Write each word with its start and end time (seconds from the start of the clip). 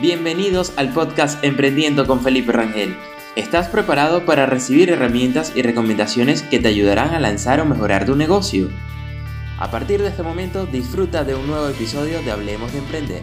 Bienvenidos 0.00 0.72
al 0.76 0.92
podcast 0.92 1.42
Emprendiendo 1.42 2.06
con 2.06 2.20
Felipe 2.20 2.52
Rangel. 2.52 2.96
¿Estás 3.36 3.68
preparado 3.68 4.24
para 4.24 4.46
recibir 4.46 4.90
herramientas 4.90 5.52
y 5.54 5.62
recomendaciones 5.62 6.42
que 6.42 6.58
te 6.58 6.68
ayudarán 6.68 7.14
a 7.14 7.20
lanzar 7.20 7.60
o 7.60 7.64
mejorar 7.64 8.04
tu 8.04 8.14
negocio? 8.14 8.68
A 9.58 9.70
partir 9.70 10.00
de 10.00 10.08
este 10.08 10.22
momento 10.22 10.66
disfruta 10.66 11.24
de 11.24 11.34
un 11.34 11.46
nuevo 11.46 11.68
episodio 11.68 12.22
de 12.22 12.30
Hablemos 12.30 12.72
de 12.72 12.78
Emprender. 12.78 13.22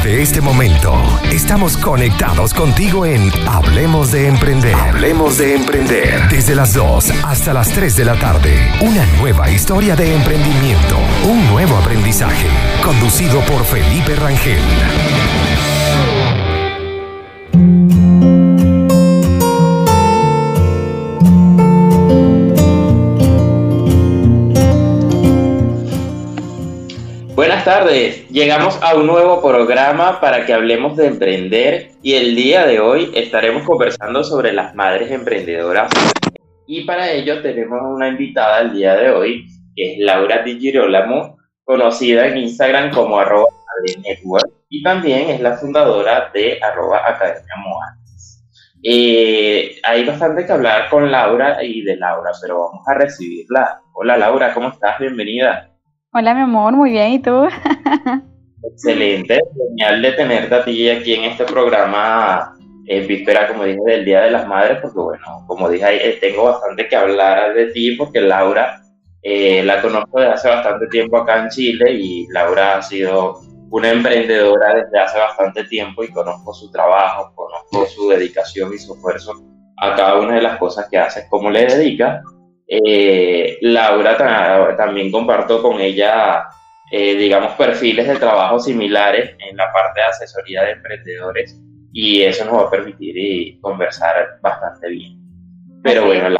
De 0.00 0.22
este 0.22 0.40
momento, 0.40 0.94
estamos 1.30 1.76
conectados 1.76 2.54
contigo 2.54 3.04
en 3.04 3.30
Hablemos 3.46 4.10
de 4.10 4.26
Emprender. 4.26 4.74
Hablemos 4.74 5.38
de 5.38 5.54
Emprender. 5.54 6.28
Desde 6.28 6.54
las 6.54 6.72
2 6.72 7.12
hasta 7.24 7.52
las 7.52 7.68
3 7.68 7.96
de 7.96 8.04
la 8.04 8.18
tarde. 8.18 8.72
Una 8.80 9.04
nueva 9.18 9.50
historia 9.50 9.94
de 9.94 10.14
emprendimiento. 10.14 10.98
Un 11.24 11.46
nuevo 11.48 11.76
aprendizaje. 11.76 12.48
Conducido 12.82 13.40
por 13.40 13.64
Felipe 13.64 14.16
Rangel. 14.16 14.62
Buenas 27.64 27.78
tardes, 27.78 28.28
llegamos 28.28 28.82
a 28.82 28.96
un 28.96 29.06
nuevo 29.06 29.40
programa 29.40 30.20
para 30.20 30.44
que 30.44 30.52
hablemos 30.52 30.96
de 30.96 31.06
emprender 31.06 31.90
y 32.02 32.14
el 32.14 32.34
día 32.34 32.66
de 32.66 32.80
hoy 32.80 33.12
estaremos 33.14 33.62
conversando 33.62 34.24
sobre 34.24 34.52
las 34.52 34.74
madres 34.74 35.12
emprendedoras 35.12 35.88
y 36.66 36.82
para 36.84 37.12
ello 37.12 37.40
tenemos 37.40 37.78
una 37.84 38.08
invitada 38.08 38.62
el 38.62 38.72
día 38.72 38.96
de 38.96 39.10
hoy 39.10 39.46
que 39.76 39.92
es 39.92 39.98
Laura 40.00 40.42
Di 40.42 40.58
Girolamo, 40.58 41.38
conocida 41.62 42.26
en 42.26 42.38
Instagram 42.38 42.90
como 42.90 43.20
arroba 43.20 43.46
network 44.02 44.50
y 44.68 44.82
también 44.82 45.30
es 45.30 45.40
la 45.40 45.56
fundadora 45.56 46.32
de 46.34 46.58
arroba 46.60 47.08
academia. 47.08 47.44
Eh, 48.82 49.76
hay 49.84 50.04
bastante 50.04 50.44
que 50.44 50.52
hablar 50.52 50.90
con 50.90 51.12
Laura 51.12 51.62
y 51.62 51.82
de 51.82 51.94
Laura, 51.94 52.32
pero 52.40 52.58
vamos 52.58 52.82
a 52.88 52.94
recibirla. 52.94 53.82
Hola 53.92 54.16
Laura, 54.16 54.52
¿cómo 54.52 54.70
estás? 54.70 54.98
Bienvenida. 54.98 55.71
Hola, 56.14 56.34
mi 56.34 56.42
amor, 56.42 56.74
muy 56.74 56.90
bien, 56.90 57.12
¿y 57.12 57.22
tú? 57.22 57.48
Excelente, 58.70 59.40
genial 59.56 60.02
de 60.02 60.12
tenerte 60.12 60.54
a 60.54 60.62
ti 60.62 60.90
aquí 60.90 61.14
en 61.14 61.24
este 61.24 61.44
programa 61.44 62.54
en 62.86 63.06
víspera, 63.06 63.48
como 63.48 63.64
dije, 63.64 63.80
del 63.86 64.04
Día 64.04 64.20
de 64.20 64.30
las 64.30 64.46
Madres, 64.46 64.76
porque 64.82 65.00
bueno, 65.00 65.24
como 65.46 65.70
dije, 65.70 66.06
eh, 66.06 66.18
tengo 66.20 66.44
bastante 66.44 66.86
que 66.86 66.96
hablar 66.96 67.54
de 67.54 67.68
ti, 67.68 67.96
porque 67.96 68.20
Laura 68.20 68.82
eh, 69.22 69.62
la 69.64 69.80
conozco 69.80 70.20
desde 70.20 70.34
hace 70.34 70.48
bastante 70.50 70.86
tiempo 70.88 71.16
acá 71.16 71.44
en 71.44 71.48
Chile 71.48 71.94
y 71.94 72.26
Laura 72.28 72.76
ha 72.76 72.82
sido 72.82 73.40
una 73.70 73.90
emprendedora 73.90 74.74
desde 74.74 74.98
hace 74.98 75.18
bastante 75.18 75.64
tiempo 75.64 76.04
y 76.04 76.08
conozco 76.08 76.52
su 76.52 76.70
trabajo, 76.70 77.32
conozco 77.34 77.86
su 77.86 78.10
dedicación 78.10 78.70
y 78.74 78.78
su 78.78 78.92
esfuerzo 78.92 79.32
a 79.78 79.96
cada 79.96 80.20
una 80.20 80.34
de 80.34 80.42
las 80.42 80.58
cosas 80.58 80.88
que 80.90 80.98
hace, 80.98 81.26
cómo 81.30 81.48
le 81.48 81.64
dedica 81.64 82.22
eh, 82.74 83.58
Laura 83.60 84.16
también 84.76 85.12
comparto 85.12 85.60
con 85.60 85.78
ella, 85.78 86.44
eh, 86.90 87.14
digamos, 87.16 87.52
perfiles 87.52 88.08
de 88.08 88.16
trabajo 88.16 88.58
similares 88.58 89.36
en 89.46 89.58
la 89.58 89.70
parte 89.70 90.00
de 90.00 90.06
asesoría 90.06 90.62
de 90.62 90.70
emprendedores 90.72 91.60
y 91.92 92.22
eso 92.22 92.46
nos 92.46 92.54
va 92.54 92.66
a 92.68 92.70
permitir 92.70 93.14
eh, 93.18 93.58
conversar 93.60 94.38
bastante 94.40 94.88
bien. 94.88 95.18
Pero 95.82 96.06
bueno, 96.06 96.34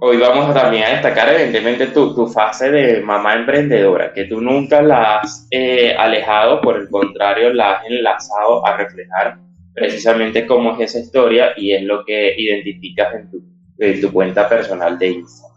hoy 0.00 0.16
vamos 0.16 0.52
también 0.52 0.86
a 0.86 0.88
destacar 0.88 1.28
evidentemente 1.28 1.86
tu, 1.86 2.12
tu, 2.16 2.26
fase 2.26 2.72
de 2.72 3.00
mamá 3.00 3.34
emprendedora, 3.34 4.12
que 4.12 4.24
tú 4.24 4.40
nunca 4.40 4.82
la 4.82 5.20
has 5.20 5.48
alejado, 5.96 6.60
por 6.62 6.78
el 6.78 6.88
contrario, 6.90 7.52
la 7.52 7.74
has 7.74 7.86
enlazado 7.86 8.66
a 8.66 8.76
reflejar 8.76 9.38
precisamente 9.72 10.46
cómo 10.46 10.72
es 10.72 10.90
esa 10.90 10.98
historia 10.98 11.52
y 11.56 11.74
es 11.74 11.84
lo 11.84 12.04
que 12.04 12.34
identificas 12.36 13.14
en 13.14 13.30
tu 13.30 13.54
de 13.76 13.94
tu 13.94 14.12
cuenta 14.12 14.48
personal 14.48 14.98
de 14.98 15.08
Instagram. 15.08 15.53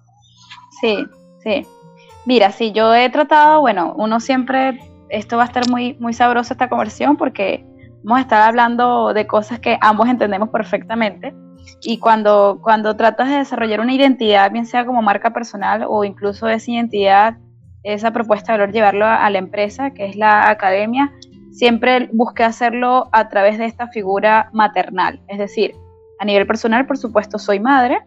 Sí, 0.82 1.06
sí. 1.44 1.66
Mira, 2.26 2.52
si 2.52 2.72
yo 2.72 2.94
he 2.94 3.10
tratado, 3.10 3.62
bueno, 3.62 3.94
uno 3.98 4.20
siempre, 4.20 4.80
esto 5.10 5.38
va 5.38 5.44
a 5.44 5.46
estar 5.46 5.70
muy, 5.70 5.96
muy 6.00 6.14
sabroso 6.14 6.54
esta 6.54 6.70
conversión 6.70 7.16
porque 7.18 7.66
vamos 8.04 8.32
a 8.32 8.48
hablando 8.48 9.14
de 9.14 9.26
cosas 9.28 9.60
que 9.60 9.78
ambos 9.82 10.10
entendemos 10.10 10.50
perfectamente. 10.50 11.34
Y 11.82 12.00
cuando, 12.00 12.60
cuando 12.62 12.96
tratas 12.96 13.30
de 13.30 13.38
desarrollar 13.38 13.82
una 13.82 13.94
identidad, 13.94 14.52
bien 14.52 14.66
sea 14.66 14.86
como 14.86 15.02
marca 15.02 15.32
personal 15.32 15.86
o 15.88 16.04
incluso 16.04 16.48
esa 16.48 16.72
identidad, 16.72 17.38
esa 17.84 18.12
propuesta 18.12 18.52
de 18.52 18.60
valor, 18.60 18.74
llevarlo 18.74 19.06
a, 19.06 19.30
la 19.30 19.38
empresa, 19.38 19.92
que 19.92 20.06
es 20.06 20.16
la 20.16 20.50
academia, 20.50 21.14
siempre 21.52 22.10
busqué 22.12 22.44
hacerlo 22.44 23.10
a 23.12 23.30
través 23.30 23.58
de 23.58 23.66
esta 23.66 23.88
figura 23.88 24.50
maternal. 24.54 25.22
Es 25.28 25.40
decir, 25.40 25.76
a 26.20 26.26
nivel 26.26 26.48
personal, 26.48 26.86
por 26.86 26.98
supuesto, 26.98 27.38
soy 27.40 27.60
madre 27.60 28.00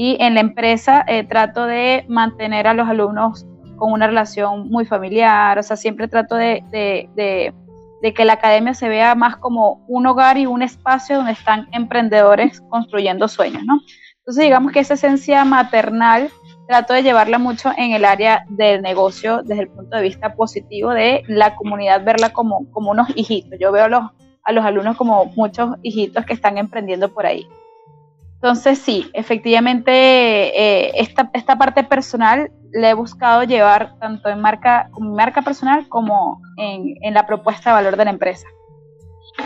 y 0.00 0.16
en 0.20 0.34
la 0.34 0.40
empresa 0.40 1.04
eh, 1.08 1.24
trato 1.24 1.66
de 1.66 2.04
mantener 2.06 2.68
a 2.68 2.72
los 2.72 2.88
alumnos 2.88 3.44
con 3.74 3.90
una 3.90 4.06
relación 4.06 4.70
muy 4.70 4.84
familiar, 4.84 5.58
o 5.58 5.62
sea, 5.64 5.76
siempre 5.76 6.06
trato 6.06 6.36
de, 6.36 6.62
que 8.14 8.24
la 8.24 8.34
academia 8.34 8.74
se 8.74 8.88
vea 8.88 9.16
más 9.16 9.38
como 9.38 9.84
un 9.88 10.06
hogar 10.06 10.38
y 10.38 10.46
un 10.46 10.62
espacio 10.62 11.16
donde 11.16 11.32
están 11.32 11.66
emprendedores 11.72 12.60
construyendo 12.70 13.26
sueños, 13.26 13.64
¿no? 13.64 13.80
Entonces, 14.18 14.44
digamos 14.44 14.70
que 14.70 14.78
esa 14.78 14.94
esencia 14.94 15.44
maternal 15.44 16.30
trato 16.68 16.94
de 16.94 17.02
llevarla 17.02 17.40
mucho 17.40 17.72
en 17.76 17.90
el 17.90 18.04
área 18.04 18.44
del 18.50 18.82
negocio 18.82 19.42
desde 19.42 19.62
el 19.62 19.68
punto 19.68 19.96
de 19.96 20.02
vista 20.02 20.36
positivo 20.36 20.90
de 20.90 21.24
la 21.26 21.56
comunidad, 21.56 22.04
verla 22.04 22.30
como, 22.30 22.70
como 22.70 22.92
unos 22.92 23.08
hijitos. 23.16 23.58
Yo 23.58 23.72
veo 23.72 23.86
a 23.86 23.88
los, 23.88 24.04
a 24.44 24.52
los 24.52 24.64
alumnos 24.64 24.96
como 24.96 25.24
muchos 25.34 25.70
hijitos 25.82 26.24
que 26.24 26.34
están 26.34 26.56
emprendiendo 26.56 27.12
por 27.12 27.26
ahí. 27.26 27.48
Entonces 28.40 28.78
sí, 28.78 29.10
efectivamente 29.14 29.90
eh, 29.90 30.92
esta, 30.94 31.28
esta, 31.34 31.58
parte 31.58 31.82
personal 31.82 32.52
la 32.72 32.90
he 32.90 32.94
buscado 32.94 33.42
llevar 33.42 33.98
tanto 33.98 34.28
en 34.28 34.40
marca, 34.40 34.90
como 34.92 35.12
marca 35.12 35.42
personal 35.42 35.88
como 35.88 36.40
en, 36.56 36.94
en, 37.02 37.14
la 37.14 37.26
propuesta 37.26 37.70
de 37.70 37.74
valor 37.74 37.96
de 37.96 38.04
la 38.04 38.10
empresa. 38.12 38.46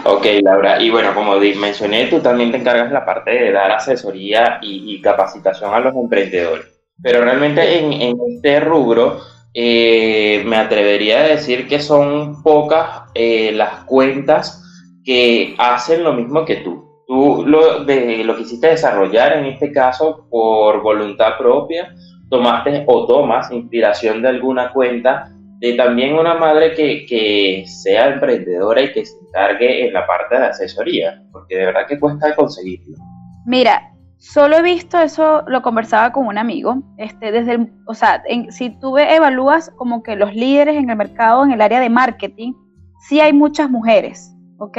Ok, 0.05 0.27
Laura, 0.43 0.83
y 0.83 0.91
bueno, 0.91 1.15
como 1.15 1.37
mencioné, 1.39 2.07
tú 2.07 2.21
también 2.21 2.51
te 2.51 2.59
encargas 2.59 2.93
la 2.93 3.07
parte 3.07 3.31
de 3.31 3.53
dar 3.53 3.71
asesoría 3.71 4.59
y, 4.61 5.01
capacitación 5.01 5.73
a 5.73 5.81
los 5.81 5.95
emprendedores. 5.95 6.67
Pero 7.03 7.23
realmente 7.23 7.79
en, 7.79 7.93
en 7.95 8.17
este 8.29 8.61
rubro 8.61 9.21
eh, 9.55 10.43
me 10.47 10.57
atrevería 10.57 11.21
a 11.21 11.29
decir 11.29 11.67
que 11.67 11.81
son 11.81 12.43
pocas 12.43 13.03
eh, 13.15 13.53
las 13.53 13.85
cuentas 13.85 14.63
que 15.05 15.55
hacen 15.59 16.05
lo 16.05 16.13
mismo 16.13 16.45
que 16.45 16.57
tú 16.57 16.82
Tú 17.13 17.45
lo, 17.47 17.85
de, 17.85 18.25
lo 18.25 18.35
quisiste 18.39 18.69
desarrollar 18.69 19.35
en 19.35 19.45
este 19.45 19.71
caso 19.71 20.27
por 20.31 20.81
voluntad 20.81 21.37
propia, 21.37 21.95
tomaste 22.31 22.85
o 22.87 23.07
tomas 23.07 23.53
inspiración 23.53 24.23
de 24.23 24.29
alguna 24.29 24.73
cuenta 24.73 25.31
de 25.59 25.75
también 25.75 26.15
una 26.15 26.37
madre 26.37 26.73
que, 26.73 27.05
que, 27.05 27.65
sea 27.67 28.15
emprendedora 28.15 28.81
y 28.81 28.93
que 28.95 29.05
se 29.05 29.15
encargue 29.29 29.89
en 29.89 29.93
la 29.93 30.07
parte 30.07 30.39
de 30.39 30.47
asesoría, 30.47 31.23
porque 31.33 31.57
de 31.57 31.67
verdad 31.67 31.83
que 31.87 32.01
cuesta 32.01 32.35
conseguirlo. 32.35 32.97
Mira, 33.45 33.93
solo 34.17 34.57
he 34.57 34.63
visto 34.63 34.99
eso, 34.99 35.45
lo 35.49 35.61
conversaba 35.61 36.13
con 36.13 36.27
un 36.27 36.39
amigo, 36.39 36.83
este, 36.97 37.31
desde 37.31 37.69
o 37.87 37.93
sea, 37.93 38.23
si 38.49 38.71
tú 38.81 38.97
evalúas 38.97 39.71
como 39.77 40.03
que 40.03 40.17
los 40.17 40.35
líderes 40.35 40.77
en 40.77 40.89
el 40.89 40.97
mercado, 40.97 41.45
en 41.45 41.53
el 41.53 41.61
área 41.61 41.79
de 41.79 41.91
marketing, 41.91 42.55
sí 43.07 43.21
hay 43.21 43.35
muchas 43.35 43.69
mujeres, 43.69 44.35
¿ok? 44.57 44.79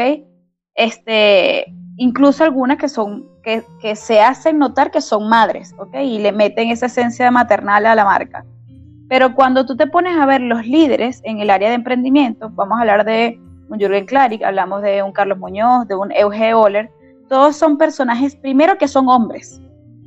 Este, 0.74 1.68
incluso 1.98 2.44
algunas 2.44 2.78
que 2.78 2.90
son 2.90 3.28
que, 3.44 3.64
que, 3.82 3.96
se 3.96 4.22
hacen 4.22 4.58
notar 4.58 4.90
que 4.90 5.02
son 5.02 5.28
madres, 5.28 5.76
¿ok? 5.78 5.96
Y 6.04 6.20
le 6.20 6.32
meten 6.32 6.70
esa 6.70 6.86
esencia 6.86 7.30
maternal 7.30 7.86
a 7.86 7.96
la 7.96 8.06
marca. 8.06 8.46
Pero 9.10 9.36
cuando 9.36 9.66
tú 9.66 9.76
te 9.76 9.86
pones 9.88 10.18
a 10.18 10.26
ver 10.26 10.42
los 10.42 10.66
líderes 10.66 11.22
en 11.26 11.40
el 11.40 11.50
área 11.50 11.70
de 11.70 11.76
emprendimiento, 11.76 12.50
vamos 12.52 12.78
a 12.78 12.82
hablar 12.82 13.06
de 13.06 13.40
un 13.70 13.80
Jürgen 13.80 14.06
Klarik, 14.06 14.44
hablamos 14.44 14.82
de 14.82 15.04
un 15.04 15.12
Carlos 15.12 15.38
Muñoz, 15.38 15.88
de 15.88 15.96
un 15.96 16.12
Euge 16.14 16.54
Oller, 16.54 16.90
todos 17.28 17.56
son 17.56 17.78
personajes, 17.78 18.36
primero 18.36 18.78
que 18.78 18.88
son 18.88 19.10
hombres. 19.10 19.62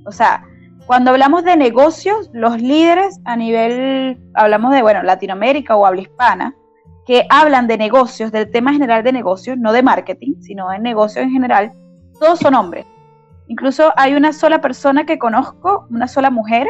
O 0.07 0.13
sea, 0.13 0.45
cuando 0.87 1.11
hablamos 1.11 1.45
de 1.45 1.57
negocios, 1.57 2.31
los 2.33 2.61
líderes 2.61 3.21
a 3.25 3.37
nivel, 3.37 4.19
hablamos 4.35 4.73
de, 4.73 4.83
bueno, 4.83 5.03
Latinoamérica 5.03 5.77
o 5.77 5.85
habla 5.85 6.03
hispana, 6.03 6.55
que 7.05 7.27
hablan 7.29 7.67
de 7.67 7.79
negocios, 7.79 8.33
del 8.33 8.51
tema 8.51 8.73
general 8.73 9.03
de 9.03 9.13
negocios, 9.13 9.59
no 9.59 9.73
de 9.73 9.83
marketing, 9.83 10.35
sino 10.41 10.69
de 10.71 10.79
negocios 10.79 11.25
en 11.25 11.31
general, 11.31 11.73
todos 12.19 12.39
son 12.39 12.55
hombres. 12.55 12.87
Incluso 13.49 13.93
hay 13.97 14.15
una 14.15 14.33
sola 14.33 14.61
persona 14.61 15.07
que 15.07 15.19
conozco, 15.19 15.87
una 15.91 16.09
sola 16.09 16.31
mujer, 16.31 16.67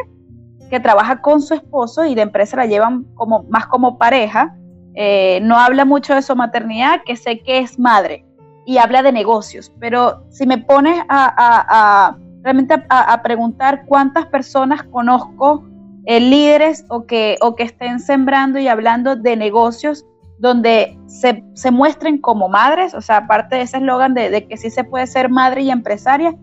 que 0.69 0.79
trabaja 0.79 1.21
con 1.21 1.41
su 1.41 1.53
esposo 1.53 2.05
y 2.05 2.15
de 2.15 2.21
empresa 2.21 2.57
la 2.57 2.65
llevan 2.65 3.05
como, 3.15 3.43
más 3.43 3.67
como 3.67 3.97
pareja. 3.97 4.55
Eh, 4.95 5.39
no 5.41 5.57
habla 5.57 5.85
mucho 5.85 6.13
de 6.15 6.21
su 6.21 6.35
maternidad, 6.35 7.01
que 7.05 7.15
sé 7.15 7.39
que 7.39 7.59
es 7.59 7.79
madre, 7.79 8.25
y 8.65 8.77
habla 8.77 9.01
de 9.01 9.11
negocios. 9.11 9.71
Pero 9.79 10.25
si 10.29 10.45
me 10.45 10.57
pones 10.57 11.01
a, 11.09 12.15
realmente 12.43 12.83
a, 12.89 13.21
preguntar 13.23 13.85
cuántas 13.85 14.25
personas 14.27 14.83
conozco 14.83 15.63
eh, 16.05 16.19
líderes 16.19 16.85
o 16.89 17.05
que, 17.05 17.37
o 17.41 17.55
que 17.55 17.63
estén 17.63 17.99
sembrando 17.99 18.59
y 18.59 18.67
hablando 18.67 19.15
de 19.15 19.35
negocios 19.35 20.05
donde 20.39 20.97
se, 21.07 21.43
se 21.53 21.71
muestren 21.71 22.19
como 22.19 22.47
madres, 22.47 22.93
o 22.93 23.01
sea, 23.01 23.17
aparte 23.17 23.55
de 23.55 23.63
ese 23.63 23.77
eslogan 23.77 24.13
de, 24.13 24.47
que 24.47 24.57
sí 24.57 24.69
se 24.69 24.83
puede 24.83 25.07
ser 25.07 25.29
madre 25.29 25.61
y 25.63 25.71
empresaria, 25.71 26.35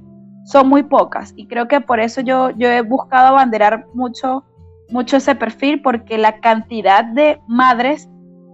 son 0.44 0.68
muy 0.68 0.82
pocas. 0.82 1.32
Y 1.36 1.46
creo 1.46 1.68
que 1.68 1.80
por 1.80 2.00
eso 2.00 2.20
yo, 2.20 2.50
yo 2.50 2.68
he 2.68 2.82
buscado 2.82 3.28
abanderar 3.28 3.86
mucho, 3.94 4.44
mucho 4.90 5.16
ese 5.16 5.34
perfil, 5.34 5.80
porque 5.80 6.18
la 6.18 6.40
cantidad 6.40 7.04
de 7.04 7.40
madres 7.46 8.08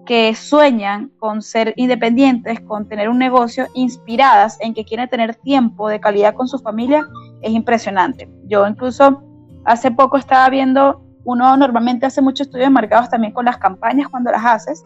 que 0.07 0.35
sueñan 0.35 1.11
con 1.19 1.41
ser 1.41 1.73
independientes, 1.77 2.61
con 2.61 2.89
tener 2.89 3.09
un 3.09 3.19
negocio, 3.19 3.67
inspiradas 3.75 4.59
en 4.61 4.75
que 4.75 4.85
quieren 4.85 5.09
tener 5.09 5.37
tiempo 5.37 5.89
de 5.89 6.01
calidad 6.01 6.35
con 6.35 6.49
su 6.49 6.59
familia, 6.59 7.07
es 7.43 7.53
impresionante. 7.53 8.29
Yo 8.47 8.67
incluso 8.67 9.23
hace 9.65 9.91
poco 9.91 10.17
estaba 10.17 10.49
viendo, 10.51 11.03
uno 11.25 11.57
normalmente 11.57 12.07
hace 12.07 12.23
muchos 12.23 12.49
estudios 12.49 12.71
marcados 12.71 13.09
también 13.09 13.33
con 13.33 13.45
las 13.45 13.59
campañas 13.59 14.09
cuando 14.09 14.31
las 14.31 14.45
haces, 14.45 14.85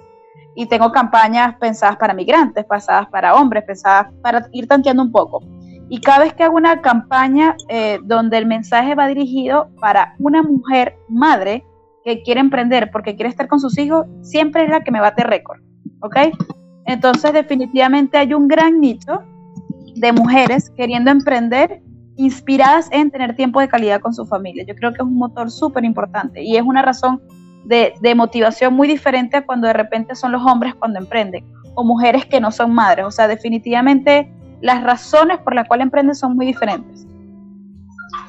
y 0.55 0.67
tengo 0.67 0.93
campañas 0.93 1.57
pensadas 1.59 1.97
para 1.97 2.15
migrantes, 2.15 2.65
pensadas 2.65 3.09
para 3.09 3.35
hombres, 3.35 3.65
pensadas 3.65 4.13
para 4.23 4.47
ir 4.53 4.67
tanteando 4.67 5.03
un 5.03 5.13
poco. 5.13 5.43
Y 5.89 6.01
cada 6.01 6.21
vez 6.21 6.35
que 6.35 6.45
hago 6.45 6.57
una 6.57 6.81
campaña 6.81 7.57
eh, 7.69 7.99
donde 8.05 8.39
el 8.39 8.47
mensaje 8.47 8.95
va 8.95 9.07
dirigido 9.07 9.69
para 9.81 10.15
una 10.19 10.43
mujer 10.43 10.97
madre 11.09 11.65
que 12.05 12.23
quiere 12.23 12.41
emprender 12.41 12.91
porque 12.91 13.15
quiere 13.17 13.31
estar 13.31 13.49
con 13.49 13.61
sus 13.61 13.77
hijos, 13.79 14.07
siempre 14.23 14.65
es 14.65 14.71
la 14.71 14.83
que 14.83 14.91
me 14.91 15.01
bate 15.01 15.25
récord. 15.25 15.61
¿Ok? 16.01 16.17
Entonces, 16.87 17.33
definitivamente 17.33 18.19
hay 18.19 18.35
un 18.35 18.47
gran 18.47 18.81
nicho 18.81 19.23
de 19.95 20.13
mujeres 20.13 20.71
queriendo 20.71 21.11
emprender 21.11 21.83
inspiradas 22.17 22.89
en 22.93 23.11
tener 23.11 23.35
tiempo 23.37 23.61
de 23.61 23.69
calidad 23.69 24.01
con 24.01 24.13
su 24.15 24.27
familia. 24.27 24.65
Yo 24.67 24.75
creo 24.75 24.93
que 24.93 24.99
es 24.99 25.05
un 25.05 25.17
motor 25.17 25.51
súper 25.51 25.85
importante 25.85 26.43
y 26.43 26.57
es 26.57 26.63
una 26.63 26.83
razón 26.83 27.21
de, 27.65 27.95
de, 28.01 28.15
motivación 28.15 28.75
muy 28.75 28.89
diferente 28.89 29.39
a 29.39 29.47
cuando 29.47 29.67
de 29.67 29.73
repente 29.73 30.15
son 30.15 30.33
los 30.33 30.43
hombres 30.43 30.75
cuando 30.75 30.99
emprenden 30.99 31.45
o 31.75 31.85
mujeres 31.85 32.27
que 32.27 32.41
no 32.41 32.53
son 32.53 32.75
madres. 32.75 33.07
O 33.07 33.11
sea, 33.11 33.29
definitivamente 33.29 34.31
las 34.61 34.83
razones 34.83 35.39
por 35.39 35.55
las 35.55 35.67
cuales 35.67 35.85
emprenden 35.85 36.15
son 36.15 36.37
muy 36.37 36.47
diferentes. 36.47 37.07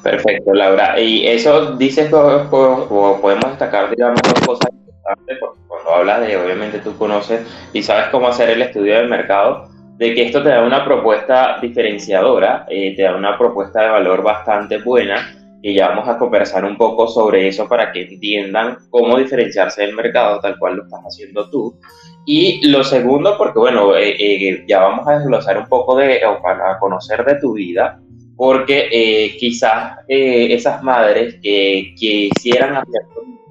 Perfecto, 0.02 0.52
Laura. 0.52 1.00
Y 1.00 1.26
eso 1.26 1.76
dices 1.76 2.06
que 2.06 2.10
podemos 2.50 3.44
destacar, 3.50 3.90
digamos, 3.90 4.20
dos 4.22 4.46
cosas 4.46 4.70
importantes, 4.72 5.38
porque 5.40 5.60
cuando 5.66 5.90
hablas 5.94 6.20
de, 6.20 6.36
obviamente 6.36 6.78
tú 6.78 6.96
conoces 6.96 7.46
y 7.72 7.82
sabes 7.82 8.06
cómo 8.10 8.28
hacer 8.28 8.50
el 8.50 8.62
estudio 8.62 8.96
del 8.96 9.08
mercado, 9.08 9.68
de 9.96 10.14
que 10.14 10.26
esto 10.26 10.42
te 10.42 10.50
da 10.50 10.62
una 10.62 10.84
propuesta 10.84 11.58
diferenciadora, 11.60 12.66
eh, 12.68 12.94
te 12.94 13.02
da 13.02 13.16
una 13.16 13.38
propuesta 13.38 13.82
de 13.82 13.88
valor 13.88 14.22
bastante 14.22 14.78
buena, 14.78 15.34
y 15.62 15.74
ya 15.74 15.88
vamos 15.88 16.08
a 16.08 16.18
conversar 16.18 16.64
un 16.64 16.76
poco 16.76 17.08
sobre 17.08 17.48
eso 17.48 17.68
para 17.68 17.90
que 17.92 18.02
entiendan 18.02 18.76
cómo 18.90 19.18
diferenciarse 19.18 19.82
del 19.82 19.94
mercado 19.94 20.40
tal 20.40 20.58
cual 20.58 20.76
lo 20.76 20.84
estás 20.84 21.00
haciendo 21.00 21.48
tú. 21.50 21.78
Y 22.24 22.68
lo 22.68 22.82
segundo, 22.82 23.38
porque 23.38 23.58
bueno, 23.58 23.96
eh, 23.96 24.16
eh, 24.18 24.64
ya 24.68 24.80
vamos 24.80 25.06
a 25.06 25.18
desglosar 25.18 25.58
un 25.58 25.66
poco 25.66 25.96
de, 25.96 26.24
o 26.26 26.42
para 26.42 26.78
conocer 26.78 27.24
de 27.24 27.36
tu 27.40 27.54
vida, 27.54 28.00
porque 28.36 28.88
eh, 28.90 29.36
quizás 29.38 29.98
esas 30.08 30.82
madres 30.82 31.38
que, 31.42 31.94
quisieran 31.96 32.76
hacer 32.76 33.02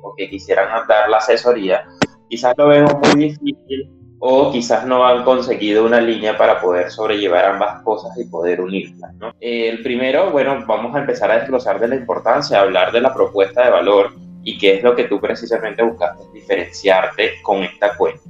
o 0.04 0.14
que 0.16 0.30
quisieran 0.30 0.88
dar 0.88 1.10
la 1.10 1.18
asesoría, 1.18 1.86
quizás 2.30 2.54
lo 2.58 2.68
vemos 2.68 2.94
muy 3.02 3.30
difícil 3.30 3.90
o 4.28 4.52
quizás 4.52 4.88
no 4.88 5.06
han 5.06 5.24
conseguido 5.24 5.86
una 5.86 6.02
línea 6.02 6.36
para 6.36 6.60
poder 6.60 6.90
sobrellevar 6.90 7.46
ambas 7.46 7.84
cosas 7.84 8.18
y 8.18 8.26
poder 8.26 8.60
unirlas. 8.60 9.14
¿no? 9.14 9.32
el 9.40 9.84
primero, 9.84 10.32
bueno, 10.32 10.64
vamos 10.66 10.96
a 10.96 11.00
empezar 11.00 11.30
a 11.30 11.38
desglosar 11.38 11.80
de 11.80 11.90
la 11.90 11.96
importancia, 11.96 12.60
hablar 12.60 12.92
de 12.92 13.02
la 13.02 13.14
propuesta 13.14 13.64
de 13.64 13.70
valor 13.70 14.16
y 14.44 14.58
qué 14.58 14.78
es 14.78 14.84
lo 14.84 14.96
que 14.96 15.04
tú 15.04 15.22
precisamente 15.22 15.84
buscaste 15.84 16.24
diferenciarte 16.34 17.34
con 17.44 17.62
esta 17.62 17.96
cuenta. 17.96 18.24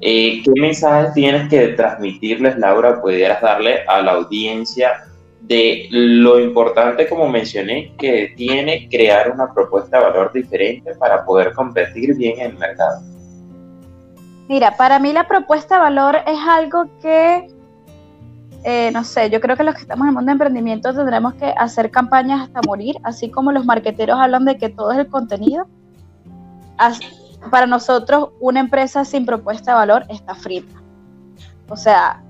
Eh, 0.00 0.42
¿Qué 0.42 0.60
mensajes 0.60 1.14
tienes 1.14 1.48
que 1.48 1.68
transmitirles, 1.68 2.58
Laura, 2.58 3.00
pudieras 3.00 3.40
darle 3.40 3.84
a 3.86 4.02
la 4.02 4.14
audiencia 4.14 5.04
de 5.42 5.86
lo 5.90 6.40
importante, 6.40 7.08
como 7.08 7.28
mencioné, 7.28 7.94
que 7.96 8.32
tiene 8.36 8.88
crear 8.88 9.30
una 9.30 9.54
propuesta 9.54 9.98
de 9.98 10.04
valor 10.04 10.32
diferente 10.32 10.96
para 10.96 11.24
poder 11.24 11.52
competir 11.52 12.16
bien 12.16 12.40
en 12.40 12.50
el 12.50 12.58
mercado? 12.58 13.17
Mira, 14.48 14.76
para 14.76 14.98
mí 14.98 15.12
la 15.12 15.28
propuesta 15.28 15.74
de 15.74 15.82
valor 15.82 16.16
es 16.26 16.38
algo 16.48 16.86
que, 17.02 17.54
eh, 18.64 18.90
no 18.92 19.04
sé, 19.04 19.28
yo 19.28 19.40
creo 19.42 19.56
que 19.56 19.62
los 19.62 19.74
que 19.74 19.82
estamos 19.82 20.04
en 20.04 20.08
el 20.08 20.14
mundo 20.14 20.30
de 20.30 20.32
emprendimiento 20.32 20.94
tendremos 20.94 21.34
que 21.34 21.52
hacer 21.56 21.90
campañas 21.90 22.42
hasta 22.42 22.62
morir, 22.66 22.96
así 23.02 23.30
como 23.30 23.52
los 23.52 23.66
marqueteros 23.66 24.18
hablan 24.18 24.46
de 24.46 24.56
que 24.56 24.70
todo 24.70 24.92
es 24.92 24.98
el 24.98 25.08
contenido. 25.08 25.66
para 27.50 27.66
nosotros, 27.66 28.30
una 28.40 28.60
empresa 28.60 29.04
sin 29.04 29.26
propuesta 29.26 29.72
de 29.72 29.76
valor 29.76 30.04
está 30.08 30.34
frita. 30.34 30.82
O 31.68 31.76
sea, 31.76 32.22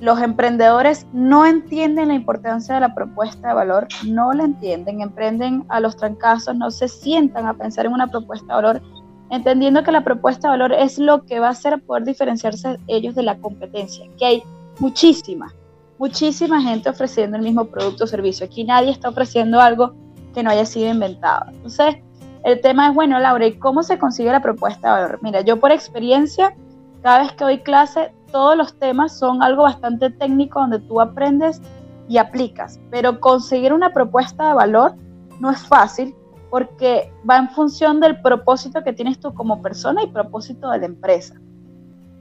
los 0.00 0.20
emprendedores 0.20 1.06
no 1.12 1.44
entienden 1.46 2.08
la 2.08 2.14
importancia 2.14 2.74
de 2.74 2.80
la 2.82 2.94
propuesta 2.94 3.48
de 3.48 3.54
valor, 3.54 3.88
no 4.06 4.32
la 4.32 4.44
entienden, 4.44 5.00
emprenden 5.00 5.64
a 5.68 5.80
los 5.80 5.96
trancazos, 5.96 6.54
no 6.56 6.70
se 6.70 6.88
sientan 6.88 7.46
a 7.46 7.54
pensar 7.54 7.86
en 7.86 7.92
una 7.92 8.06
propuesta 8.06 8.46
de 8.46 8.62
valor 8.62 8.82
entendiendo 9.30 9.82
que 9.82 9.92
la 9.92 10.04
propuesta 10.04 10.48
de 10.48 10.58
valor 10.58 10.72
es 10.72 10.98
lo 10.98 11.24
que 11.24 11.40
va 11.40 11.48
a 11.48 11.50
hacer 11.50 11.82
poder 11.82 12.04
diferenciarse 12.04 12.78
ellos 12.86 13.14
de 13.14 13.22
la 13.22 13.36
competencia, 13.38 14.06
que 14.18 14.26
hay 14.26 14.42
muchísima, 14.78 15.52
muchísima 15.98 16.60
gente 16.62 16.88
ofreciendo 16.88 17.36
el 17.36 17.42
mismo 17.42 17.66
producto 17.66 18.04
o 18.04 18.06
servicio. 18.06 18.46
Aquí 18.46 18.64
nadie 18.64 18.90
está 18.90 19.08
ofreciendo 19.08 19.60
algo 19.60 19.94
que 20.34 20.42
no 20.42 20.50
haya 20.50 20.66
sido 20.66 20.90
inventado. 20.90 21.46
Entonces, 21.50 21.96
el 22.44 22.60
tema 22.60 22.88
es, 22.88 22.94
bueno, 22.94 23.18
Laura, 23.18 23.46
¿y 23.46 23.58
cómo 23.58 23.82
se 23.82 23.98
consigue 23.98 24.30
la 24.30 24.42
propuesta 24.42 24.88
de 24.94 25.02
valor? 25.02 25.18
Mira, 25.22 25.40
yo 25.40 25.58
por 25.58 25.72
experiencia, 25.72 26.54
cada 27.02 27.20
vez 27.20 27.32
que 27.32 27.44
doy 27.44 27.58
clase, 27.60 28.12
todos 28.30 28.56
los 28.56 28.78
temas 28.78 29.16
son 29.18 29.42
algo 29.42 29.62
bastante 29.62 30.10
técnico 30.10 30.60
donde 30.60 30.80
tú 30.80 31.00
aprendes 31.00 31.62
y 32.08 32.18
aplicas, 32.18 32.78
pero 32.90 33.20
conseguir 33.20 33.72
una 33.72 33.92
propuesta 33.92 34.48
de 34.48 34.54
valor 34.54 34.94
no 35.40 35.50
es 35.50 35.60
fácil 35.66 36.14
porque 36.54 37.12
va 37.28 37.36
en 37.38 37.50
función 37.50 37.98
del 37.98 38.20
propósito 38.20 38.84
que 38.84 38.92
tienes 38.92 39.18
tú 39.18 39.34
como 39.34 39.60
persona 39.60 40.04
y 40.04 40.06
propósito 40.06 40.70
de 40.70 40.78
la 40.78 40.86
empresa. 40.86 41.34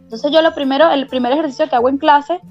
Entonces 0.06 0.32
yo 0.32 0.42
lo 0.42 0.56
primero, 0.56 0.90
el 0.90 1.06
primer 1.06 1.34
ejercicio 1.34 1.70
que 1.70 1.76
hago 1.76 1.88
en 1.88 2.00
clase 2.00 2.42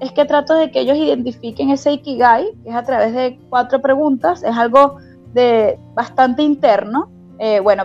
es 0.00 0.12
que 0.12 0.26
trato 0.26 0.52
de 0.52 0.70
que 0.70 0.80
ellos 0.80 0.98
identifiquen 0.98 1.70
ese 1.70 1.92
Ikigai, 1.92 2.52
que 2.62 2.68
es 2.68 2.76
a 2.76 2.82
través 2.82 3.14
de 3.14 3.40
cuatro 3.48 3.80
preguntas, 3.80 4.42
es 4.42 4.54
algo 4.54 4.98
de 5.32 5.78
bastante 5.94 6.42
interno, 6.42 7.10
eh, 7.38 7.60
bueno, 7.60 7.84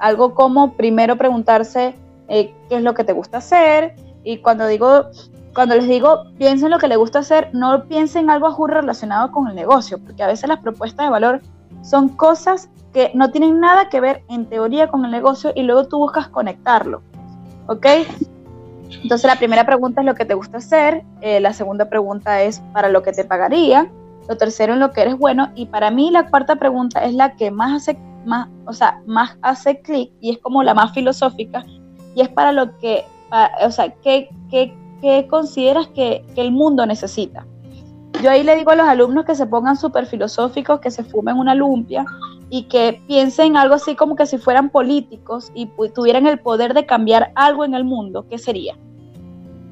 algo 0.00 0.34
como 0.34 0.72
primero 0.72 1.14
preguntarse 1.14 1.94
eh, 2.26 2.52
qué 2.68 2.78
es 2.78 2.82
lo 2.82 2.94
que 2.94 3.04
te 3.04 3.12
gusta 3.12 3.38
hacer 3.38 3.94
y 4.24 4.38
cuando 4.38 4.66
digo, 4.66 5.10
cuando 5.54 5.76
les 5.76 5.86
digo 5.86 6.24
piensen 6.38 6.72
lo 6.72 6.78
que 6.80 6.88
les 6.88 6.98
gusta 6.98 7.20
hacer, 7.20 7.50
no 7.52 7.84
piensen 7.86 8.30
algo 8.30 8.66
relacionado 8.66 9.30
con 9.30 9.46
el 9.46 9.54
negocio, 9.54 9.98
porque 10.04 10.24
a 10.24 10.26
veces 10.26 10.48
las 10.48 10.58
propuestas 10.58 11.06
de 11.06 11.10
valor 11.10 11.40
son 11.86 12.08
cosas 12.08 12.68
que 12.92 13.12
no 13.14 13.30
tienen 13.30 13.60
nada 13.60 13.88
que 13.88 14.00
ver 14.00 14.24
en 14.28 14.46
teoría 14.46 14.88
con 14.88 15.04
el 15.04 15.10
negocio 15.10 15.52
y 15.54 15.62
luego 15.62 15.86
tú 15.86 15.98
buscas 15.98 16.28
conectarlo. 16.28 17.02
¿Ok? 17.68 17.86
Entonces 19.02 19.24
la 19.24 19.36
primera 19.36 19.64
pregunta 19.64 20.00
es 20.00 20.06
lo 20.06 20.14
que 20.14 20.24
te 20.24 20.34
gusta 20.34 20.58
hacer, 20.58 21.04
eh, 21.20 21.40
la 21.40 21.52
segunda 21.52 21.88
pregunta 21.88 22.42
es 22.42 22.60
para 22.72 22.88
lo 22.88 23.02
que 23.02 23.12
te 23.12 23.24
pagaría, 23.24 23.90
lo 24.28 24.36
tercero 24.36 24.74
en 24.74 24.80
lo 24.80 24.92
que 24.92 25.02
eres 25.02 25.16
bueno 25.16 25.50
y 25.54 25.66
para 25.66 25.90
mí 25.90 26.10
la 26.10 26.28
cuarta 26.28 26.56
pregunta 26.56 27.04
es 27.04 27.14
la 27.14 27.36
que 27.36 27.50
más 27.50 27.82
hace, 27.82 27.98
más, 28.24 28.48
o 28.64 28.72
sea, 28.72 29.00
más 29.06 29.36
hace 29.42 29.80
clic 29.80 30.12
y 30.20 30.30
es 30.30 30.38
como 30.38 30.62
la 30.62 30.74
más 30.74 30.92
filosófica 30.92 31.64
y 32.14 32.20
es 32.20 32.28
para 32.28 32.52
lo 32.52 32.76
que, 32.78 33.04
o 33.64 33.70
sea, 33.70 33.92
¿qué, 34.02 34.28
qué, 34.50 34.74
qué 35.00 35.26
consideras 35.28 35.88
que, 35.88 36.24
que 36.34 36.40
el 36.40 36.52
mundo 36.52 36.86
necesita? 36.86 37.46
Yo 38.22 38.30
ahí 38.30 38.42
le 38.42 38.56
digo 38.56 38.70
a 38.70 38.76
los 38.76 38.88
alumnos 38.88 39.24
que 39.24 39.34
se 39.34 39.46
pongan 39.46 39.76
súper 39.76 40.06
filosóficos, 40.06 40.80
que 40.80 40.90
se 40.90 41.04
fumen 41.04 41.36
una 41.36 41.54
lumpia 41.54 42.04
y 42.48 42.64
que 42.64 43.02
piensen 43.06 43.56
algo 43.56 43.74
así 43.74 43.94
como 43.94 44.16
que 44.16 44.26
si 44.26 44.38
fueran 44.38 44.70
políticos 44.70 45.50
y 45.54 45.66
tuvieran 45.94 46.26
el 46.26 46.38
poder 46.38 46.74
de 46.74 46.86
cambiar 46.86 47.32
algo 47.34 47.64
en 47.64 47.74
el 47.74 47.84
mundo, 47.84 48.26
¿qué 48.28 48.38
sería? 48.38 48.76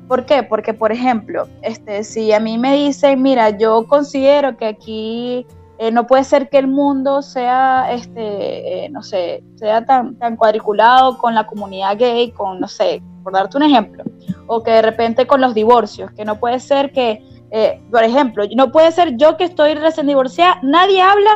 ¿Por 0.08 0.26
qué? 0.26 0.42
Porque, 0.42 0.74
por 0.74 0.92
ejemplo, 0.92 1.48
este, 1.62 2.04
si 2.04 2.32
a 2.32 2.40
mí 2.40 2.58
me 2.58 2.74
dicen, 2.74 3.22
mira, 3.22 3.50
yo 3.50 3.86
considero 3.88 4.56
que 4.58 4.66
aquí 4.66 5.46
eh, 5.78 5.90
no 5.90 6.06
puede 6.06 6.24
ser 6.24 6.50
que 6.50 6.58
el 6.58 6.66
mundo 6.66 7.22
sea, 7.22 7.90
este, 7.92 8.84
eh, 8.84 8.88
no 8.90 9.02
sé, 9.02 9.42
sea 9.54 9.84
tan, 9.86 10.16
tan 10.16 10.36
cuadriculado 10.36 11.16
con 11.16 11.34
la 11.34 11.46
comunidad 11.46 11.96
gay, 11.98 12.30
con, 12.32 12.60
no 12.60 12.68
sé, 12.68 13.02
por 13.22 13.32
darte 13.32 13.56
un 13.56 13.62
ejemplo, 13.62 14.04
o 14.46 14.62
que 14.62 14.72
de 14.72 14.82
repente 14.82 15.26
con 15.26 15.40
los 15.40 15.54
divorcios, 15.54 16.10
que 16.12 16.26
no 16.26 16.38
puede 16.38 16.60
ser 16.60 16.92
que, 16.92 17.24
eh, 17.56 17.80
por 17.90 18.02
ejemplo, 18.02 18.44
no 18.56 18.72
puede 18.72 18.90
ser 18.92 19.16
yo 19.16 19.36
que 19.36 19.44
estoy 19.44 19.74
recién 19.74 20.06
divorciada, 20.06 20.58
nadie 20.62 21.00
habla 21.00 21.30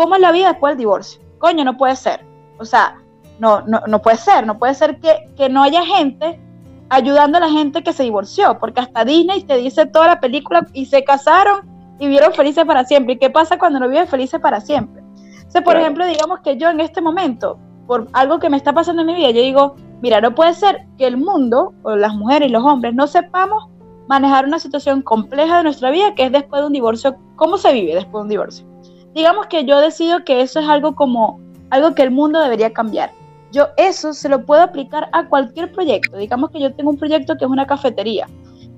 ¿Cómo 0.00 0.14
es 0.14 0.22
la 0.22 0.32
vida 0.32 0.48
después 0.48 0.72
del 0.72 0.78
divorcio? 0.78 1.20
Coño, 1.38 1.62
no 1.62 1.76
puede 1.76 1.94
ser. 1.94 2.24
O 2.58 2.64
sea, 2.64 2.96
no, 3.38 3.60
no, 3.66 3.80
no 3.86 4.00
puede 4.00 4.16
ser. 4.16 4.46
No 4.46 4.58
puede 4.58 4.72
ser 4.72 4.98
que, 4.98 5.48
no 5.50 5.62
haya 5.62 5.84
gente 5.84 6.40
ayudando 6.88 7.36
a 7.36 7.42
la 7.42 7.50
gente 7.50 7.82
que 7.82 7.92
se 7.92 8.04
divorció, 8.04 8.58
porque 8.58 8.80
hasta 8.80 9.04
Disney 9.04 9.42
te 9.42 9.58
dice 9.58 9.84
toda 9.84 10.06
la 10.06 10.20
película 10.20 10.66
y 10.72 10.86
se 10.86 11.04
casaron 11.04 11.68
y 11.98 12.06
vivieron 12.06 12.32
felices 12.32 12.64
para 12.64 12.84
siempre. 12.84 13.12
¿Y 13.12 13.18
qué 13.18 13.28
pasa 13.28 13.58
cuando 13.58 13.78
no 13.78 13.88
viven 13.90 14.08
felices 14.08 14.40
para 14.40 14.60
siempre? 14.62 15.02
O 15.46 15.50
sea, 15.50 15.62
por 15.62 15.76
ejemplo, 15.76 16.06
digamos 16.06 16.40
que 16.40 16.56
yo 16.56 16.70
en 16.70 16.80
este 16.80 17.02
momento 17.02 17.58
por 17.86 18.08
algo 18.14 18.38
que 18.38 18.48
me 18.48 18.56
está 18.56 18.72
pasando 18.72 19.02
en 19.02 19.08
mi 19.08 19.14
vida, 19.16 19.32
yo 19.32 19.42
digo, 19.42 19.76
mira, 20.00 20.22
no 20.22 20.34
puede 20.34 20.54
ser 20.54 20.86
que 20.96 21.06
el 21.06 21.18
mundo, 21.18 21.74
o 21.82 21.94
las 21.94 22.14
mujeres 22.14 22.48
y 22.48 22.52
los 22.52 22.64
hombres, 22.64 22.94
no 22.94 23.06
sepamos 23.06 23.68
manejar 24.10 24.44
una 24.44 24.58
situación 24.58 25.02
compleja 25.02 25.58
de 25.58 25.62
nuestra 25.62 25.88
vida, 25.92 26.16
que 26.16 26.24
es 26.24 26.32
después 26.32 26.60
de 26.62 26.66
un 26.66 26.72
divorcio, 26.72 27.16
cómo 27.36 27.56
se 27.58 27.72
vive 27.72 27.94
después 27.94 28.14
de 28.14 28.22
un 28.22 28.28
divorcio. 28.28 28.66
Digamos 29.14 29.46
que 29.46 29.64
yo 29.64 29.78
decido 29.78 30.24
que 30.24 30.42
eso 30.42 30.58
es 30.58 30.68
algo 30.68 30.96
como 30.96 31.38
algo 31.70 31.94
que 31.94 32.02
el 32.02 32.10
mundo 32.10 32.40
debería 32.40 32.72
cambiar. 32.72 33.12
Yo 33.52 33.68
eso 33.76 34.12
se 34.12 34.28
lo 34.28 34.44
puedo 34.44 34.62
aplicar 34.62 35.08
a 35.12 35.28
cualquier 35.28 35.70
proyecto. 35.70 36.16
Digamos 36.16 36.50
que 36.50 36.58
yo 36.58 36.74
tengo 36.74 36.90
un 36.90 36.98
proyecto 36.98 37.36
que 37.36 37.44
es 37.44 37.50
una 37.50 37.68
cafetería 37.68 38.26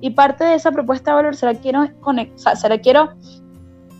y 0.02 0.10
parte 0.10 0.44
de 0.44 0.54
esa 0.54 0.70
propuesta 0.70 1.12
de 1.12 1.14
valor 1.14 1.34
se 1.34 1.46
la 1.46 1.54
quiero 1.54 1.88
conectar, 2.00 2.54
se 2.54 2.68
la 2.68 2.76
quiero 2.76 3.14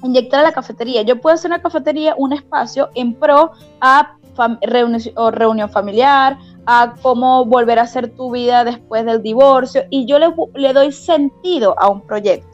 inyectar 0.02 0.40
a 0.40 0.42
la 0.42 0.52
cafetería. 0.52 1.00
Yo 1.00 1.18
puedo 1.18 1.34
hacer 1.34 1.50
una 1.50 1.62
cafetería, 1.62 2.14
un 2.18 2.34
espacio 2.34 2.90
en 2.94 3.14
pro 3.14 3.52
a 3.80 4.16
o 5.16 5.30
reunión 5.30 5.70
familiar, 5.70 6.38
a 6.66 6.94
cómo 7.02 7.44
volver 7.44 7.78
a 7.78 7.82
hacer 7.82 8.14
tu 8.14 8.30
vida 8.30 8.64
después 8.64 9.04
del 9.04 9.22
divorcio 9.22 9.82
y 9.90 10.06
yo 10.06 10.18
le, 10.18 10.32
le 10.54 10.72
doy 10.72 10.92
sentido 10.92 11.74
a 11.78 11.88
un 11.90 12.00
proyecto. 12.02 12.48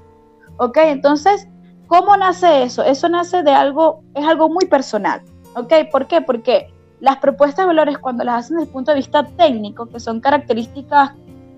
¿Ok? 0.57 0.79
Entonces, 0.79 1.49
¿cómo 1.87 2.17
nace 2.17 2.63
eso? 2.63 2.83
Eso 2.83 3.09
nace 3.09 3.43
de 3.43 3.53
algo, 3.53 4.03
es 4.15 4.27
algo 4.27 4.49
muy 4.49 4.67
personal. 4.67 5.23
¿Ok? 5.55 5.73
¿Por 5.91 6.07
qué? 6.07 6.21
Porque 6.21 6.73
las 7.01 7.19
propuestas 7.19 7.65
de 7.65 7.67
valores, 7.67 7.99
cuando 7.99 8.25
las 8.25 8.45
hacen 8.45 8.57
desde 8.57 8.69
el 8.69 8.73
punto 8.73 8.91
de 8.91 8.97
vista 8.97 9.25
técnico, 9.25 9.87
que 9.87 10.01
son 10.01 10.21
características 10.21 11.13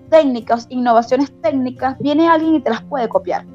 técnicas, 0.09 0.67
innovaciones 0.69 1.31
técnicas, 1.41 1.97
viene 1.99 2.27
alguien 2.27 2.55
y 2.55 2.59
te 2.59 2.69
las 2.69 2.83
puede 2.83 3.09
copiar. 3.09 3.45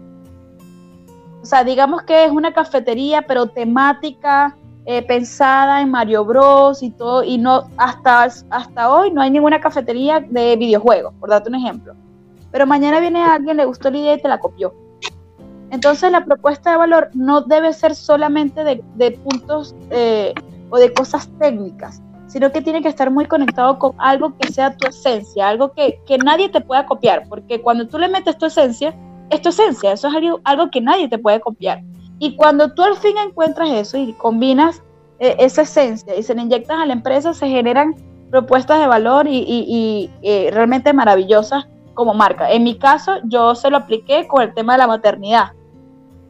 O 1.43 1.45
sea, 1.45 1.63
digamos 1.63 2.03
que 2.03 2.25
es 2.25 2.33
una 2.33 2.53
cafetería, 2.53 3.23
pero 3.23 3.47
temática, 3.47 4.57
eh, 4.89 5.03
pensada 5.03 5.81
en 5.81 5.91
Mario 5.91 6.25
Bros 6.25 6.81
y 6.83 6.91
todo, 6.93 7.25
y 7.25 7.39
no 7.39 7.69
hasta, 7.77 8.23
hasta 8.23 8.91
hoy 8.91 9.11
no 9.11 9.21
hay 9.21 9.31
ninguna 9.31 9.61
cafetería 9.61 10.21
de 10.21 10.57
videojuegos, 10.57 11.13
por 11.19 11.29
darte 11.29 11.49
un 11.49 11.57
ejemplo. 11.57 11.95
Pero 12.53 12.67
mañana 12.67 13.01
viene 13.01 13.21
alguien, 13.21 13.57
le 13.57 13.65
gustó 13.65 13.91
la 13.91 13.99
idea 13.99 14.15
y 14.15 14.23
te 14.23 14.29
la 14.29 14.39
copió. 14.39 14.73
Entonces 15.71 16.13
la 16.13 16.25
propuesta 16.25 16.71
de 16.71 16.77
valor 16.77 17.11
no 17.15 17.41
debe 17.41 17.73
ser 17.73 17.97
solamente 17.97 18.63
de, 18.63 19.11
puntos 19.25 19.75
eh, 19.91 20.33
o 20.71 20.79
de 20.79 20.93
cosas 20.93 21.29
técnicas, 21.41 22.01
sino 22.29 22.53
que 22.53 22.63
tiene 22.63 22.81
que 22.81 22.89
estar 22.89 23.11
muy 23.11 23.27
conectado 23.27 23.79
con 23.81 23.93
algo 23.99 24.37
que 24.39 24.53
sea 24.53 24.77
tu 24.77 24.87
esencia, 24.87 25.49
algo 25.49 25.73
que, 25.73 25.99
nadie 26.25 26.49
te 26.49 26.61
pueda 26.61 26.87
copiar, 26.87 27.25
porque 27.29 27.61
cuando 27.61 27.89
tú 27.89 27.99
le 27.99 28.09
metes 28.09 28.39
tu 28.39 28.47
esencia, 28.47 28.95
es 29.31 29.43
tu 29.43 29.49
esencia, 29.49 29.93
eso 29.93 30.07
es 30.07 30.15
algo, 30.15 30.41
algo 30.45 30.71
que 30.71 30.81
nadie 30.81 31.09
te 31.09 31.19
puede 31.19 31.41
copiar. 31.41 31.83
Y 32.19 32.37
cuando 32.37 32.73
tú 32.73 32.83
al 32.83 32.97
fin 32.97 33.17
encuentras 33.19 33.71
eso 33.71 33.97
y 33.99 34.13
combinas 34.15 34.83
eh, 35.19 35.37
esa 35.39 35.63
esencia 35.63 36.17
y 36.17 36.23
se 36.23 36.35
le 36.35 36.43
inyectas 36.43 36.79
a 36.79 36.87
la 36.87 36.93
empresa, 36.93 37.35
se 37.35 37.49
generan 37.49 37.95
propuestas 38.31 38.81
de 38.81 38.87
valor 38.87 39.27
y, 39.29 40.11
y 40.23 40.51
realmente 40.51 40.93
maravillosas 40.93 41.67
como 41.95 42.15
marca. 42.15 42.51
En 42.51 42.65
mi 42.65 42.79
caso, 42.79 43.13
yo 43.25 43.55
se 43.55 43.71
lo 43.71 43.79
apliqué 43.79 44.29
con 44.29 44.43
el 44.43 44.55
tema 44.55 44.75
de 44.75 44.79
la 44.79 44.87
maternidad 44.87 45.53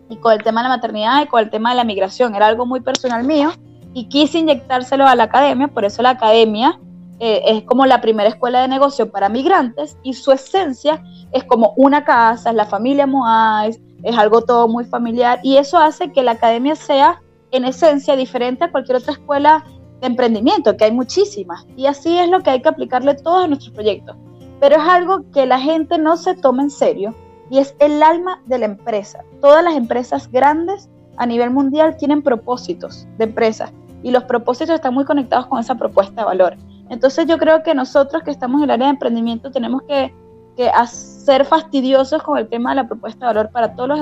y 0.09 0.17
con 0.17 0.33
el 0.33 0.43
tema 0.43 0.63
de 0.63 0.69
la 0.69 0.77
maternidad 0.77 1.23
y 1.23 1.27
con 1.27 1.41
el 1.41 1.51
tema 1.51 1.71
de 1.71 1.77
la 1.77 1.85
migración. 1.85 2.35
Era 2.35 2.47
algo 2.47 2.65
muy 2.65 2.81
personal 2.81 3.25
mío 3.25 3.51
y 3.93 4.09
quise 4.09 4.39
inyectárselo 4.39 5.07
a 5.07 5.15
la 5.15 5.25
academia, 5.25 5.69
por 5.69 5.85
eso 5.85 6.03
la 6.03 6.11
academia 6.11 6.79
eh, 7.19 7.43
es 7.47 7.63
como 7.65 7.87
la 7.87 8.01
primera 8.01 8.29
escuela 8.29 8.61
de 8.61 8.69
negocio 8.69 9.11
para 9.11 9.29
migrantes 9.29 9.97
y 10.03 10.13
su 10.13 10.33
esencia 10.33 11.03
es 11.33 11.45
como 11.45 11.73
una 11.77 12.05
casa, 12.05 12.51
es 12.51 12.57
la 12.57 12.67
familia 12.67 13.07
Moais, 13.07 13.81
es 14.07 14.17
algo 14.17 14.43
todo 14.43 14.69
muy 14.69 14.85
familiar 14.85 15.41
y 15.43 15.57
eso 15.57 15.79
hace 15.79 16.13
que 16.13 16.23
la 16.23 16.33
academia 16.33 16.77
sea 16.77 17.21
en 17.51 17.65
esencia 17.65 18.15
diferente 18.15 18.63
a 18.63 18.71
cualquier 18.71 18.99
otra 18.99 19.15
escuela 19.15 19.65
de 20.01 20.07
emprendimiento, 20.07 20.77
que 20.77 20.85
hay 20.85 20.93
muchísimas. 20.93 21.67
Y 21.77 21.87
así 21.87 22.17
es 22.17 22.29
lo 22.29 22.41
que 22.41 22.51
hay 22.51 22.63
que 22.63 22.69
aplicarle 22.69 23.15
todos 23.15 23.45
a 23.45 23.49
nuestros 23.49 23.73
proyectos. 23.73 24.17
Pero 24.61 24.77
es 24.77 24.89
algo 24.89 25.25
que 25.33 25.45
la 25.45 25.59
gente 25.59 25.99
no 25.99 26.17
se 26.17 26.35
toma 26.35 26.63
en 26.63 26.71
serio 26.71 27.15
y 27.51 27.59
es 27.59 27.75
el 27.81 28.01
alma 28.01 28.41
de 28.47 28.59
la 28.59 28.67
empresa. 28.67 29.25
Todas 29.41 29.65
las 29.65 29.75
empresas 29.75 30.31
grandes 30.31 30.89
a 31.17 31.27
nivel 31.27 31.51
mundial 31.51 31.97
tienen 31.97 32.23
propósitos 32.23 33.09
de 33.19 33.25
empresa 33.25 33.73
y 34.05 34.13
los 34.13 34.23
propósitos 34.23 34.77
están 34.77 34.95
muy 34.95 35.05
conectados 35.05 35.47
con 35.47 35.59
esa 35.59 35.75
propuesta 35.75 36.21
de 36.21 36.27
valor. 36.27 36.57
Entonces 36.91 37.27
yo 37.27 37.39
creo 37.39 37.65
que 37.65 37.75
nosotros 37.75 38.23
que 38.23 38.31
estamos 38.31 38.59
en 38.59 38.65
el 38.65 38.71
área 38.71 38.87
de 38.87 38.93
emprendimiento 38.93 39.51
tenemos 39.51 39.83
que, 39.83 40.15
que 40.57 40.71
ser 40.87 41.45
fastidiosos 41.45 42.23
con 42.23 42.39
el 42.39 42.49
tema 42.49 42.71
de 42.71 42.77
la 42.77 42.89
propuesta 42.89 43.27
de 43.27 43.35
valor 43.35 43.51
para 43.51 43.75
todos 43.75 43.89
los 43.89 44.01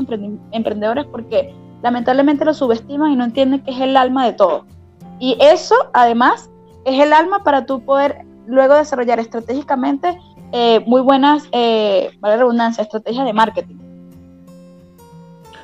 emprendedores 0.52 1.04
porque 1.06 1.54
lamentablemente 1.82 2.44
lo 2.44 2.54
subestiman 2.54 3.12
y 3.12 3.16
no 3.16 3.24
entienden 3.24 3.60
que 3.60 3.70
es 3.70 3.80
el 3.80 3.96
alma 3.96 4.26
de 4.26 4.32
todo. 4.32 4.66
Y 5.18 5.36
eso 5.40 5.74
además 5.92 6.50
es 6.84 7.00
el 7.00 7.12
alma 7.12 7.42
para 7.44 7.66
tú 7.66 7.84
poder 7.84 8.24
luego 8.46 8.74
desarrollar 8.74 9.18
estratégicamente 9.20 10.18
eh, 10.52 10.80
muy 10.86 11.00
buenas, 11.00 11.48
eh, 11.52 12.10
vale 12.20 12.36
redundancia, 12.36 12.82
estrategias 12.82 13.24
de 13.24 13.32
marketing. 13.32 13.76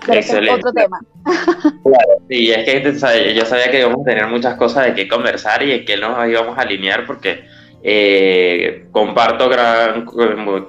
Excelente. 0.08 0.54
otro 0.54 0.72
tema. 0.72 0.98
Claro, 1.82 2.22
sí, 2.28 2.50
es 2.50 2.64
que 2.64 3.34
yo 3.34 3.44
sabía 3.44 3.70
que 3.70 3.80
íbamos 3.80 4.00
a 4.00 4.04
tener 4.04 4.26
muchas 4.26 4.54
cosas 4.54 4.86
de 4.86 4.94
qué 4.94 5.06
conversar 5.06 5.62
y 5.62 5.72
en 5.72 5.84
qué 5.84 5.96
nos 5.96 6.26
íbamos 6.28 6.56
a 6.56 6.62
alinear 6.62 7.06
porque 7.06 7.44
eh, 7.82 8.86
comparto 8.92 9.48
gran, 9.48 10.06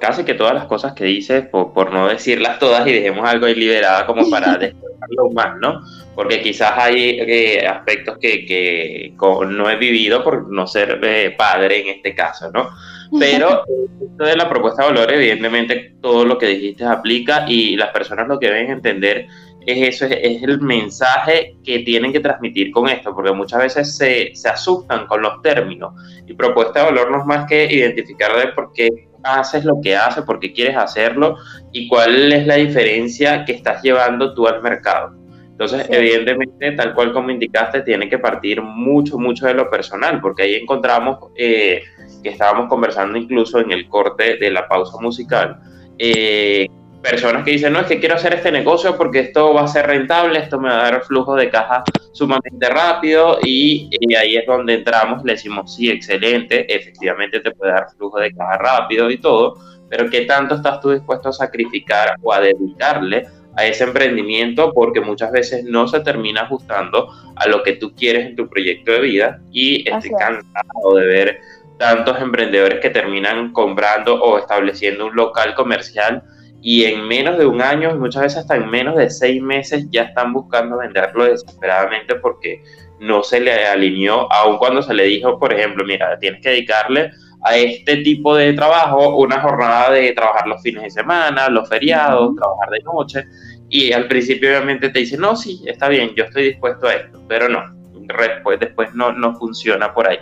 casi 0.00 0.24
que 0.24 0.34
todas 0.34 0.54
las 0.54 0.64
cosas 0.64 0.94
que 0.94 1.04
dices, 1.04 1.46
por, 1.46 1.92
no 1.92 2.08
decirlas 2.08 2.58
todas 2.58 2.86
y 2.86 2.92
dejemos 2.92 3.28
algo 3.28 3.46
ahí 3.46 3.54
liberada 3.54 4.06
como 4.06 4.30
para 4.30 4.56
despertarlo 4.58 5.30
más, 5.32 5.58
¿no? 5.58 5.82
Porque 6.14 6.40
quizás 6.40 6.72
hay 6.76 7.18
eh, 7.20 7.66
aspectos 7.66 8.16
que, 8.18 8.46
que 8.46 9.14
no 9.18 9.70
he 9.70 9.76
vivido 9.76 10.24
por 10.24 10.50
no 10.50 10.66
ser 10.66 11.00
eh, 11.02 11.34
padre 11.36 11.80
en 11.82 11.88
este 11.96 12.14
caso, 12.14 12.50
¿no? 12.50 12.70
Pero 13.18 13.64
de 14.18 14.36
la 14.36 14.48
propuesta 14.48 14.82
de 14.82 14.88
valor, 14.88 15.12
evidentemente 15.12 15.94
todo 16.00 16.24
lo 16.24 16.38
que 16.38 16.46
dijiste 16.46 16.84
aplica 16.84 17.44
y 17.46 17.76
las 17.76 17.90
personas 17.90 18.26
lo 18.26 18.38
que 18.38 18.46
deben 18.46 18.70
entender 18.70 19.26
es 19.66 19.94
eso, 19.94 20.06
es, 20.06 20.42
el 20.42 20.60
mensaje 20.60 21.56
que 21.64 21.80
tienen 21.80 22.12
que 22.12 22.20
transmitir 22.20 22.70
con 22.70 22.88
esto, 22.88 23.14
porque 23.14 23.32
muchas 23.32 23.60
veces 23.60 23.96
se, 23.96 24.34
se 24.34 24.48
asustan 24.48 25.06
con 25.06 25.22
los 25.22 25.40
términos. 25.42 25.94
Y 26.26 26.34
propuesta 26.34 26.80
de 26.80 26.86
valor 26.86 27.10
no 27.10 27.20
es 27.20 27.26
más 27.26 27.46
que 27.46 27.72
identificar 27.72 28.36
de 28.36 28.52
por 28.52 28.72
qué 28.72 28.88
haces 29.22 29.64
lo 29.64 29.80
que 29.82 29.96
haces, 29.96 30.24
por 30.24 30.40
qué 30.40 30.52
quieres 30.52 30.76
hacerlo 30.76 31.36
y 31.72 31.88
cuál 31.88 32.32
es 32.32 32.46
la 32.46 32.56
diferencia 32.56 33.44
que 33.44 33.52
estás 33.52 33.82
llevando 33.82 34.34
tú 34.34 34.46
al 34.46 34.62
mercado. 34.62 35.14
Entonces, 35.52 35.86
evidentemente, 35.90 36.72
tal 36.72 36.94
cual 36.94 37.12
como 37.12 37.30
indicaste, 37.30 37.82
tiene 37.82 38.08
que 38.08 38.18
partir 38.18 38.60
mucho, 38.62 39.18
mucho 39.18 39.46
de 39.46 39.54
lo 39.54 39.70
personal, 39.70 40.20
porque 40.20 40.42
ahí 40.42 40.54
encontramos 40.54 41.18
eh, 41.36 41.82
que 42.22 42.30
estábamos 42.30 42.68
conversando 42.68 43.18
incluso 43.18 43.60
en 43.60 43.70
el 43.70 43.88
corte 43.88 44.38
de 44.38 44.50
la 44.50 44.66
pausa 44.66 44.98
musical, 45.00 45.60
eh, 45.98 46.66
personas 47.02 47.44
que 47.44 47.52
dicen, 47.52 47.72
no, 47.72 47.80
es 47.80 47.86
que 47.86 47.98
quiero 47.98 48.14
hacer 48.14 48.34
este 48.34 48.52
negocio 48.52 48.96
porque 48.96 49.20
esto 49.20 49.52
va 49.52 49.62
a 49.62 49.68
ser 49.68 49.86
rentable, 49.86 50.38
esto 50.38 50.58
me 50.58 50.68
va 50.68 50.80
a 50.80 50.90
dar 50.90 51.04
flujo 51.04 51.34
de 51.34 51.50
caja 51.50 51.82
sumamente 52.12 52.68
rápido 52.68 53.38
y, 53.42 53.90
ahí 54.16 54.36
es 54.36 54.46
donde 54.46 54.74
entramos, 54.74 55.24
le 55.24 55.32
decimos, 55.32 55.74
sí, 55.74 55.90
excelente, 55.90 56.72
efectivamente 56.72 57.40
te 57.40 57.50
puede 57.50 57.72
dar 57.72 57.88
flujo 57.96 58.18
de 58.18 58.32
caja 58.32 58.56
rápido 58.58 59.10
y 59.10 59.18
todo, 59.18 59.58
pero 59.90 60.08
¿qué 60.08 60.22
tanto 60.22 60.54
estás 60.54 60.80
tú 60.80 60.90
dispuesto 60.90 61.30
a 61.30 61.32
sacrificar 61.32 62.14
o 62.22 62.32
a 62.32 62.40
dedicarle 62.40 63.26
a 63.56 63.66
ese 63.66 63.84
emprendimiento? 63.84 64.72
Porque 64.72 65.00
muchas 65.00 65.32
veces 65.32 65.64
no 65.64 65.88
se 65.88 66.00
termina 66.00 66.42
ajustando 66.42 67.08
a 67.36 67.48
lo 67.48 67.62
que 67.62 67.72
tú 67.74 67.94
quieres 67.94 68.26
en 68.26 68.36
tu 68.36 68.48
proyecto 68.48 68.92
de 68.92 69.00
vida 69.00 69.40
y 69.50 69.88
estoy 69.88 70.12
cansado 70.12 70.94
de 70.94 71.06
ver 71.06 71.40
tantos 71.78 72.20
emprendedores 72.20 72.78
que 72.80 72.90
terminan 72.90 73.52
comprando 73.52 74.14
o 74.22 74.38
estableciendo 74.38 75.06
un 75.06 75.16
local 75.16 75.54
comercial 75.54 76.22
y 76.62 76.84
en 76.84 77.06
menos 77.08 77.38
de 77.38 77.44
un 77.44 77.60
año, 77.60 77.94
muchas 77.96 78.22
veces 78.22 78.38
hasta 78.38 78.54
en 78.54 78.70
menos 78.70 78.96
de 78.96 79.10
seis 79.10 79.42
meses, 79.42 79.86
ya 79.90 80.02
están 80.02 80.32
buscando 80.32 80.78
venderlo 80.78 81.24
desesperadamente 81.24 82.14
porque 82.14 82.62
no 83.00 83.24
se 83.24 83.40
le 83.40 83.66
alineó, 83.66 84.32
aun 84.32 84.58
cuando 84.58 84.80
se 84.80 84.94
le 84.94 85.04
dijo, 85.04 85.40
por 85.40 85.52
ejemplo, 85.52 85.84
mira, 85.84 86.16
tienes 86.20 86.40
que 86.40 86.50
dedicarle 86.50 87.10
a 87.44 87.56
este 87.56 87.96
tipo 87.98 88.36
de 88.36 88.52
trabajo 88.52 89.16
una 89.16 89.40
jornada 89.40 89.90
de 89.90 90.12
trabajar 90.12 90.46
los 90.46 90.62
fines 90.62 90.84
de 90.84 90.90
semana, 90.90 91.48
los 91.48 91.68
feriados, 91.68 92.36
trabajar 92.36 92.70
de 92.70 92.80
noche, 92.84 93.26
y 93.68 93.92
al 93.92 94.06
principio 94.06 94.50
obviamente 94.50 94.90
te 94.90 95.00
dice, 95.00 95.16
no, 95.16 95.34
sí, 95.34 95.64
está 95.66 95.88
bien, 95.88 96.14
yo 96.14 96.24
estoy 96.24 96.44
dispuesto 96.44 96.86
a 96.86 96.94
esto, 96.94 97.20
pero 97.26 97.48
no, 97.48 97.74
después, 97.92 98.60
después 98.60 98.94
no, 98.94 99.12
no 99.12 99.34
funciona 99.34 99.92
por 99.92 100.06
ahí. 100.06 100.18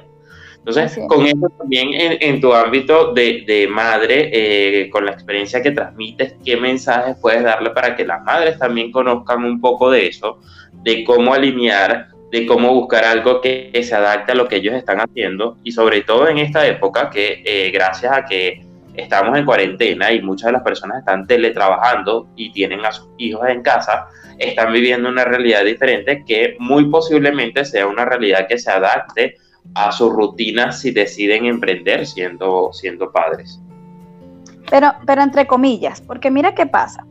Entonces, 0.66 1.00
con 1.08 1.26
eso 1.26 1.48
también 1.58 1.88
en, 1.94 2.40
tu 2.40 2.52
ámbito 2.52 3.14
de, 3.14 3.66
madre, 3.70 4.30
eh, 4.32 4.90
con 4.90 5.06
la 5.06 5.12
experiencia 5.12 5.62
que 5.62 5.70
transmites, 5.70 6.34
¿qué 6.44 6.58
mensajes 6.58 7.16
puedes 7.20 7.42
darle 7.42 7.70
para 7.70 7.96
que 7.96 8.04
las 8.04 8.22
madres 8.22 8.58
también 8.58 8.92
conozcan 8.92 9.42
un 9.42 9.58
poco 9.58 9.90
de 9.90 10.06
eso, 10.06 10.38
de 10.82 11.02
cómo 11.02 11.32
alinear, 11.32 12.08
de 12.30 12.44
cómo 12.44 12.74
buscar 12.74 13.04
algo 13.04 13.40
que, 13.40 13.70
se 13.82 13.94
adapte 13.94 14.32
a 14.32 14.34
lo 14.34 14.48
que 14.48 14.56
ellos 14.56 14.74
están 14.74 15.00
haciendo 15.00 15.56
y 15.64 15.72
sobre 15.72 16.02
todo 16.02 16.28
en 16.28 16.36
esta 16.36 16.66
época 16.66 17.08
que 17.08 17.42
eh, 17.44 17.70
gracias 17.70 18.12
a 18.12 18.24
que 18.26 18.62
estamos 18.94 19.38
en 19.38 19.46
cuarentena 19.46 20.12
y 20.12 20.20
muchas 20.20 20.48
de 20.48 20.52
las 20.52 20.62
personas 20.62 20.98
están 20.98 21.26
teletrabajando 21.26 22.28
y 22.36 22.52
tienen 22.52 22.84
a 22.84 22.92
sus 22.92 23.08
hijos 23.16 23.48
en 23.48 23.62
casa, 23.62 24.08
están 24.38 24.74
viviendo 24.74 25.08
una 25.08 25.24
realidad 25.24 25.64
diferente 25.64 26.22
que 26.26 26.56
muy 26.58 26.84
posiblemente 26.90 27.64
sea 27.64 27.86
una 27.86 28.04
realidad 28.04 28.46
que 28.46 28.58
se 28.58 28.70
adapte 28.70 29.36
a 29.74 29.92
su 29.92 30.10
rutina 30.10 30.72
si 30.72 30.90
deciden 30.90 31.46
emprender 31.46 32.06
siendo, 32.06 32.72
siendo 32.72 33.12
padres. 33.12 33.60
Pero, 34.70 34.92
pero 35.06 35.22
entre 35.22 35.46
comillas, 35.46 36.00
porque 36.00 36.30
mira 36.30 36.54
qué 36.54 36.66
pasa. 36.66 37.06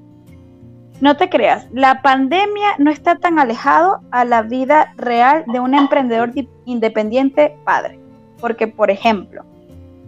No 1.01 1.15
te 1.15 1.29
creas, 1.29 1.65
la 1.72 2.01
pandemia 2.01 2.75
no 2.77 2.91
está 2.91 3.15
tan 3.15 3.39
alejado 3.39 4.01
a 4.12 4.25
la 4.25 4.41
vida 4.41 4.94
real 4.98 5.46
de 5.48 5.60
un 5.62 5.74
emprendedor 5.74 6.34
independiente 6.65 7.56
padre. 7.63 7.98
Porque, 8.41 8.68
por 8.68 8.91
ejemplo, 8.91 9.44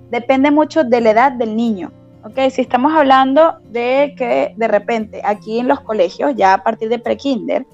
depende 0.10 0.51
mucho 0.51 0.83
de 0.83 1.01
la 1.01 1.12
edad 1.12 1.31
del 1.31 1.55
niño. 1.55 1.91
¿ok? 2.24 2.50
Si 2.51 2.62
estamos 2.62 2.93
hablando 2.93 3.55
de 3.69 4.13
que 4.17 4.53
de 4.57 4.67
repente 4.67 5.21
aquí 5.24 5.60
en 5.60 5.67
los 5.67 5.79
colegios, 5.79 6.33
ya 6.36 6.53
a 6.53 6.63
partir 6.63 6.89
de 6.89 7.00
prekinder, 7.00 7.65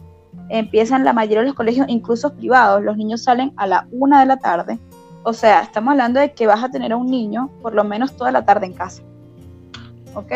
empiezan 0.50 1.04
la 1.04 1.14
mayoría 1.14 1.42
de 1.42 1.48
los 1.48 1.56
colegios, 1.56 1.88
incluso 1.90 2.34
privados, 2.34 2.84
los 2.84 2.98
niños 2.98 3.24
salen 3.24 3.54
a 3.58 3.68
la 3.68 3.88
una 3.92 4.20
de 4.20 4.26
la 4.26 4.38
tarde. 4.38 4.80
O 5.24 5.34
sea, 5.34 5.62
estamos 5.62 5.92
hablando 5.92 6.20
de 6.20 6.34
que 6.34 6.48
vas 6.48 6.64
a 6.64 6.70
tener 6.70 6.94
a 6.94 6.98
un 6.98 7.08
niño 7.08 7.50
por 7.62 7.74
lo 7.74 7.84
menos 7.84 8.16
toda 8.16 8.32
la 8.32 8.46
tarde 8.46 8.66
en 8.68 8.74
casa. 8.74 9.02
¿Ok? 10.14 10.32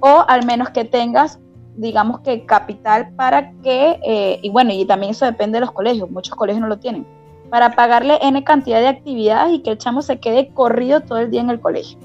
O 0.00 0.24
al 0.26 0.44
menos 0.44 0.70
que 0.70 0.84
tengas 0.84 1.38
digamos 1.76 2.20
que 2.20 2.44
capital 2.46 3.10
para 3.16 3.52
que, 3.62 3.98
eh, 4.04 4.38
y 4.42 4.50
bueno, 4.50 4.72
y 4.72 4.84
también 4.84 5.10
eso 5.10 5.24
depende 5.24 5.56
de 5.56 5.60
los 5.60 5.72
colegios, 5.72 6.10
muchos 6.10 6.34
colegios 6.34 6.60
no 6.60 6.68
lo 6.68 6.78
tienen, 6.78 7.06
para 7.50 7.74
pagarle 7.74 8.18
N 8.22 8.42
cantidad 8.44 8.80
de 8.80 8.88
actividades 8.88 9.54
y 9.54 9.60
que 9.60 9.70
el 9.70 9.78
chamo 9.78 10.02
se 10.02 10.18
quede 10.18 10.48
corrido 10.48 11.00
todo 11.00 11.18
el 11.18 11.30
día 11.30 11.40
en 11.40 11.50
el 11.50 11.60
colegio. 11.60 11.98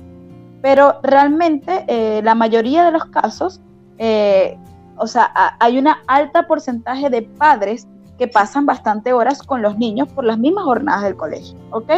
Pero 0.61 0.99
realmente 1.03 1.85
eh, 1.87 2.21
la 2.23 2.35
mayoría 2.35 2.83
de 2.83 2.91
los 2.91 3.05
casos, 3.05 3.61
eh, 3.97 4.57
o 4.99 5.07
sea, 5.07 5.31
hay 5.59 5.77
una 5.77 6.03
alta 6.07 6.45
porcentaje 6.47 7.09
de 7.09 7.23
padres 7.23 7.87
que 8.17 8.27
pasan 8.27 8.65
bastante 8.65 9.13
horas 9.13 9.41
con 9.41 9.61
los 9.61 9.77
niños 9.77 10.09
por 10.09 10.25
las 10.25 10.37
mismas 10.37 10.65
jornadas 10.65 11.03
del 11.03 11.15
colegio, 11.15 11.57
¿ok? 11.71 11.89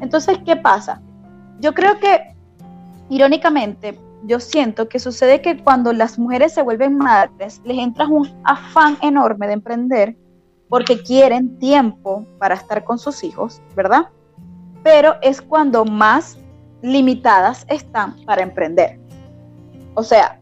Entonces, 0.00 0.38
¿qué 0.44 0.56
pasa? 0.56 1.00
Yo 1.60 1.74
creo 1.74 1.98
que, 1.98 2.34
irónicamente, 3.10 4.00
yo 4.24 4.40
siento 4.40 4.88
que 4.88 4.98
sucede 4.98 5.42
que 5.42 5.62
cuando 5.62 5.92
las 5.92 6.18
mujeres 6.18 6.54
se 6.54 6.62
vuelven 6.62 6.96
madres, 6.96 7.60
les 7.64 7.78
entra 7.78 8.06
un 8.06 8.28
afán 8.44 8.96
enorme 9.02 9.46
de 9.46 9.52
emprender 9.52 10.16
porque 10.68 11.02
quieren 11.02 11.58
tiempo 11.58 12.26
para 12.38 12.54
estar 12.54 12.84
con 12.84 12.98
sus 12.98 13.22
hijos, 13.22 13.60
¿verdad? 13.76 14.08
Pero 14.82 15.16
es 15.22 15.42
cuando 15.42 15.84
más 15.84 16.38
limitadas 16.82 17.66
están 17.68 18.16
para 18.24 18.42
emprender. 18.42 18.98
O 19.94 20.02
sea, 20.02 20.37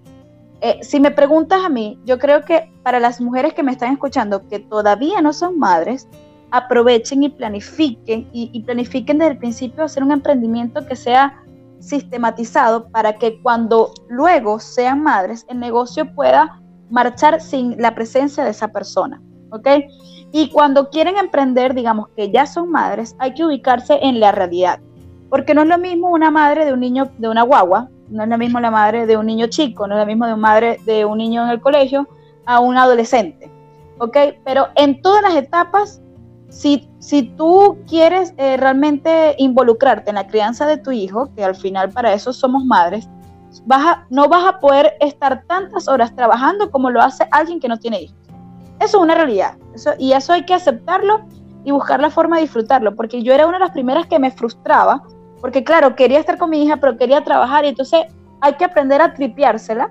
eh, 0.60 0.78
si 0.82 1.00
me 1.00 1.10
preguntas 1.10 1.64
a 1.64 1.68
mí, 1.68 1.98
yo 2.04 2.18
creo 2.18 2.44
que 2.44 2.72
para 2.82 3.00
las 3.00 3.20
mujeres 3.20 3.54
que 3.54 3.62
me 3.62 3.72
están 3.72 3.92
escuchando 3.92 4.48
que 4.48 4.58
todavía 4.58 5.20
no 5.20 5.32
son 5.32 5.58
madres, 5.58 6.08
aprovechen 6.50 7.22
y 7.22 7.28
planifiquen 7.28 8.28
y, 8.32 8.50
y 8.52 8.62
planifiquen 8.62 9.18
desde 9.18 9.32
el 9.32 9.38
principio 9.38 9.84
hacer 9.84 10.02
un 10.02 10.12
emprendimiento 10.12 10.86
que 10.86 10.96
sea 10.96 11.42
sistematizado 11.80 12.88
para 12.88 13.16
que 13.16 13.40
cuando 13.42 13.92
luego 14.08 14.58
sean 14.58 15.02
madres, 15.02 15.44
el 15.48 15.60
negocio 15.60 16.14
pueda 16.14 16.60
marchar 16.90 17.40
sin 17.40 17.80
la 17.80 17.94
presencia 17.94 18.44
de 18.44 18.50
esa 18.50 18.68
persona. 18.68 19.22
¿Ok? 19.50 19.68
Y 20.32 20.50
cuando 20.50 20.90
quieren 20.90 21.16
emprender, 21.16 21.74
digamos 21.74 22.08
que 22.16 22.30
ya 22.30 22.46
son 22.46 22.70
madres, 22.70 23.14
hay 23.18 23.34
que 23.34 23.44
ubicarse 23.44 23.98
en 24.02 24.20
la 24.20 24.32
realidad. 24.32 24.80
Porque 25.30 25.54
no 25.54 25.62
es 25.62 25.68
lo 25.68 25.78
mismo 25.78 26.10
una 26.10 26.30
madre 26.30 26.64
de 26.64 26.72
un 26.72 26.80
niño, 26.80 27.10
de 27.18 27.28
una 27.28 27.42
guagua, 27.42 27.88
no 28.08 28.22
es 28.22 28.28
lo 28.28 28.38
mismo 28.38 28.60
la 28.60 28.70
madre 28.70 29.06
de 29.06 29.16
un 29.16 29.26
niño 29.26 29.46
chico, 29.46 29.86
no 29.86 29.94
es 29.94 30.00
lo 30.00 30.06
mismo 30.06 30.26
de 30.26 30.32
una 30.32 30.42
madre 30.42 30.78
de 30.84 31.04
un 31.04 31.18
niño 31.18 31.44
en 31.44 31.50
el 31.50 31.60
colegio 31.60 32.08
a 32.44 32.60
un 32.60 32.76
adolescente. 32.76 33.50
¿Ok? 33.98 34.16
Pero 34.44 34.68
en 34.74 35.00
todas 35.00 35.22
las 35.22 35.34
etapas 35.34 36.00
si, 36.48 36.88
si 36.98 37.22
tú 37.22 37.78
quieres 37.88 38.32
eh, 38.36 38.56
realmente 38.56 39.34
involucrarte 39.38 40.10
en 40.10 40.16
la 40.16 40.26
crianza 40.26 40.66
de 40.66 40.78
tu 40.78 40.90
hijo, 40.90 41.28
que 41.34 41.44
al 41.44 41.54
final 41.54 41.90
para 41.90 42.12
eso 42.12 42.32
somos 42.32 42.64
madres, 42.64 43.08
vas 43.64 43.98
no 44.10 44.28
vas 44.28 44.46
a 44.46 44.60
poder 44.60 44.94
estar 45.00 45.44
tantas 45.46 45.88
horas 45.88 46.14
trabajando 46.14 46.70
como 46.70 46.90
lo 46.90 47.00
hace 47.00 47.26
alguien 47.30 47.60
que 47.60 47.68
no 47.68 47.78
tiene 47.78 48.02
hijos. 48.02 48.16
Eso 48.78 48.98
es 48.98 49.02
una 49.02 49.14
realidad. 49.14 49.56
Eso, 49.74 49.92
y 49.98 50.12
eso 50.12 50.32
hay 50.32 50.44
que 50.44 50.54
aceptarlo 50.54 51.24
y 51.64 51.72
buscar 51.72 52.00
la 52.00 52.10
forma 52.10 52.36
de 52.36 52.42
disfrutarlo, 52.42 52.94
porque 52.94 53.22
yo 53.22 53.32
era 53.32 53.46
una 53.46 53.58
de 53.58 53.64
las 53.64 53.72
primeras 53.72 54.06
que 54.06 54.18
me 54.18 54.30
frustraba, 54.30 55.02
porque 55.40 55.64
claro, 55.64 55.94
quería 55.96 56.18
estar 56.18 56.38
con 56.38 56.50
mi 56.50 56.62
hija, 56.62 56.76
pero 56.78 56.96
quería 56.96 57.22
trabajar, 57.22 57.64
y 57.64 57.68
entonces 57.68 58.04
hay 58.40 58.54
que 58.54 58.64
aprender 58.64 59.00
a 59.00 59.14
tripeársela 59.14 59.90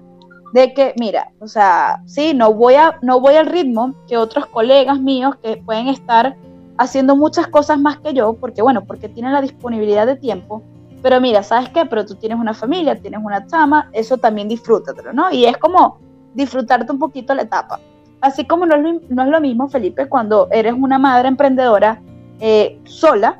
de 0.53 0.73
que, 0.73 0.93
mira, 0.97 1.31
o 1.39 1.47
sea, 1.47 2.01
sí, 2.05 2.33
no 2.33 2.53
voy, 2.53 2.75
a, 2.75 2.97
no 3.01 3.19
voy 3.19 3.35
al 3.35 3.47
ritmo 3.47 3.93
que 4.07 4.17
otros 4.17 4.45
colegas 4.47 4.99
míos 4.99 5.35
que 5.43 5.57
pueden 5.57 5.87
estar 5.87 6.35
haciendo 6.77 7.15
muchas 7.15 7.47
cosas 7.47 7.79
más 7.79 7.97
que 7.99 8.13
yo, 8.13 8.33
porque 8.33 8.61
bueno, 8.61 8.85
porque 8.85 9.09
tienen 9.09 9.33
la 9.33 9.41
disponibilidad 9.41 10.05
de 10.05 10.15
tiempo, 10.15 10.63
pero 11.01 11.21
mira, 11.21 11.43
¿sabes 11.43 11.69
qué? 11.69 11.85
Pero 11.85 12.05
tú 12.05 12.15
tienes 12.15 12.39
una 12.39 12.53
familia, 12.53 12.99
tienes 12.99 13.19
una 13.23 13.45
chama, 13.45 13.89
eso 13.93 14.17
también 14.17 14.47
disfrútatelo, 14.47 15.13
¿no? 15.13 15.31
Y 15.31 15.45
es 15.45 15.57
como 15.57 15.99
disfrutarte 16.33 16.91
un 16.91 16.99
poquito 16.99 17.33
la 17.33 17.43
etapa. 17.43 17.79
Así 18.21 18.45
como 18.45 18.65
no 18.65 18.75
es, 18.75 19.09
no 19.09 19.23
es 19.23 19.29
lo 19.29 19.39
mismo, 19.39 19.67
Felipe, 19.67 20.07
cuando 20.07 20.47
eres 20.51 20.73
una 20.73 20.97
madre 20.97 21.27
emprendedora 21.27 22.01
eh, 22.39 22.79
sola, 22.85 23.39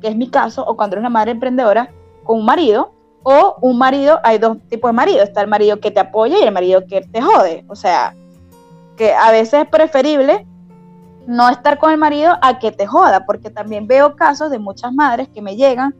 que 0.00 0.08
es 0.08 0.16
mi 0.16 0.28
caso, 0.28 0.64
o 0.64 0.76
cuando 0.76 0.94
eres 0.94 1.02
una 1.02 1.10
madre 1.10 1.32
emprendedora 1.32 1.90
con 2.24 2.38
un 2.38 2.44
marido, 2.44 2.92
o 3.22 3.56
un 3.62 3.78
marido, 3.78 4.20
hay 4.22 4.38
dos 4.38 4.58
tipos 4.68 4.90
de 4.90 4.92
marido, 4.92 5.22
está 5.22 5.40
el 5.40 5.48
marido 5.48 5.80
que 5.80 5.90
te 5.90 6.00
apoya 6.00 6.38
y 6.38 6.42
el 6.42 6.52
marido 6.52 6.86
que 6.86 7.00
te 7.00 7.22
jode, 7.22 7.64
o 7.68 7.74
sea, 7.74 8.14
que 8.96 9.14
a 9.14 9.30
veces 9.30 9.62
es 9.62 9.68
preferible 9.68 10.46
no 11.26 11.48
estar 11.48 11.78
con 11.78 11.90
el 11.90 11.98
marido 11.98 12.36
a 12.42 12.58
que 12.58 12.70
te 12.70 12.86
joda, 12.86 13.24
porque 13.24 13.50
también 13.50 13.86
veo 13.86 14.14
casos 14.14 14.50
de 14.50 14.58
muchas 14.58 14.92
madres 14.92 15.28
que 15.28 15.40
me 15.40 15.56
llegan 15.56 15.94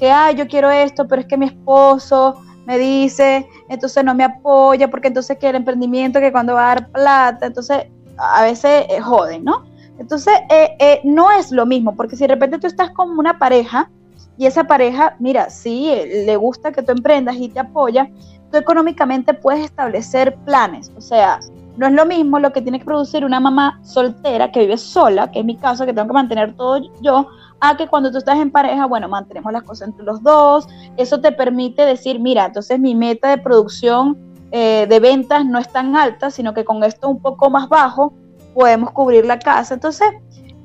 que, 0.00 0.10
ay, 0.10 0.34
yo 0.34 0.48
quiero 0.48 0.70
esto, 0.70 1.06
pero 1.06 1.20
es 1.20 1.28
que 1.28 1.36
mi 1.36 1.46
esposo 1.46 2.42
me 2.66 2.78
dice, 2.78 3.46
entonces 3.68 4.02
no 4.02 4.14
me 4.14 4.24
apoya, 4.24 4.88
porque 4.88 5.08
entonces 5.08 5.36
quiere 5.38 5.58
emprendimiento, 5.58 6.18
que 6.20 6.32
cuando 6.32 6.54
va 6.54 6.72
a 6.72 6.74
dar 6.74 6.90
plata, 6.90 7.46
entonces 7.46 7.84
a 8.16 8.42
veces 8.42 8.86
eh, 8.88 9.00
joden, 9.00 9.44
¿no? 9.44 9.64
Entonces 10.00 10.32
eh, 10.48 10.76
eh, 10.78 11.00
no 11.04 11.30
es 11.30 11.52
lo 11.52 11.66
mismo, 11.66 11.94
porque 11.94 12.16
si 12.16 12.24
de 12.24 12.34
repente 12.34 12.58
tú 12.58 12.66
estás 12.66 12.90
con 12.90 13.16
una 13.18 13.38
pareja 13.38 13.90
y 14.38 14.46
esa 14.46 14.64
pareja, 14.64 15.14
mira, 15.18 15.50
sí, 15.50 15.92
le 16.26 16.36
gusta 16.36 16.72
que 16.72 16.82
tú 16.82 16.92
emprendas 16.92 17.36
y 17.36 17.50
te 17.50 17.60
apoya, 17.60 18.10
tú 18.50 18.56
económicamente 18.56 19.34
puedes 19.34 19.62
establecer 19.62 20.36
planes, 20.46 20.90
o 20.96 21.02
sea, 21.02 21.38
no 21.76 21.86
es 21.86 21.92
lo 21.92 22.06
mismo 22.06 22.38
lo 22.38 22.52
que 22.52 22.62
tiene 22.62 22.78
que 22.78 22.84
producir 22.84 23.24
una 23.24 23.40
mamá 23.40 23.78
soltera 23.82 24.50
que 24.50 24.60
vive 24.60 24.78
sola, 24.78 25.30
que 25.30 25.40
es 25.40 25.44
mi 25.44 25.56
caso, 25.56 25.84
que 25.84 25.92
tengo 25.92 26.08
que 26.08 26.14
mantener 26.14 26.54
todo 26.54 26.80
yo, 27.02 27.28
a 27.60 27.76
que 27.76 27.86
cuando 27.86 28.10
tú 28.10 28.18
estás 28.18 28.38
en 28.38 28.50
pareja, 28.50 28.86
bueno, 28.86 29.08
mantenemos 29.08 29.52
las 29.52 29.62
cosas 29.62 29.88
entre 29.88 30.04
los 30.04 30.22
dos. 30.22 30.66
Eso 30.96 31.20
te 31.20 31.30
permite 31.30 31.84
decir, 31.84 32.18
mira, 32.18 32.46
entonces 32.46 32.80
mi 32.80 32.94
meta 32.94 33.28
de 33.28 33.38
producción 33.38 34.18
eh, 34.50 34.86
de 34.88 35.00
ventas 35.00 35.44
no 35.44 35.58
es 35.58 35.70
tan 35.70 35.94
alta, 35.94 36.30
sino 36.30 36.54
que 36.54 36.64
con 36.64 36.82
esto 36.82 37.08
un 37.08 37.20
poco 37.20 37.50
más 37.50 37.68
bajo 37.68 38.14
podemos 38.54 38.90
cubrir 38.92 39.26
la 39.26 39.38
casa. 39.38 39.74
Entonces, 39.74 40.08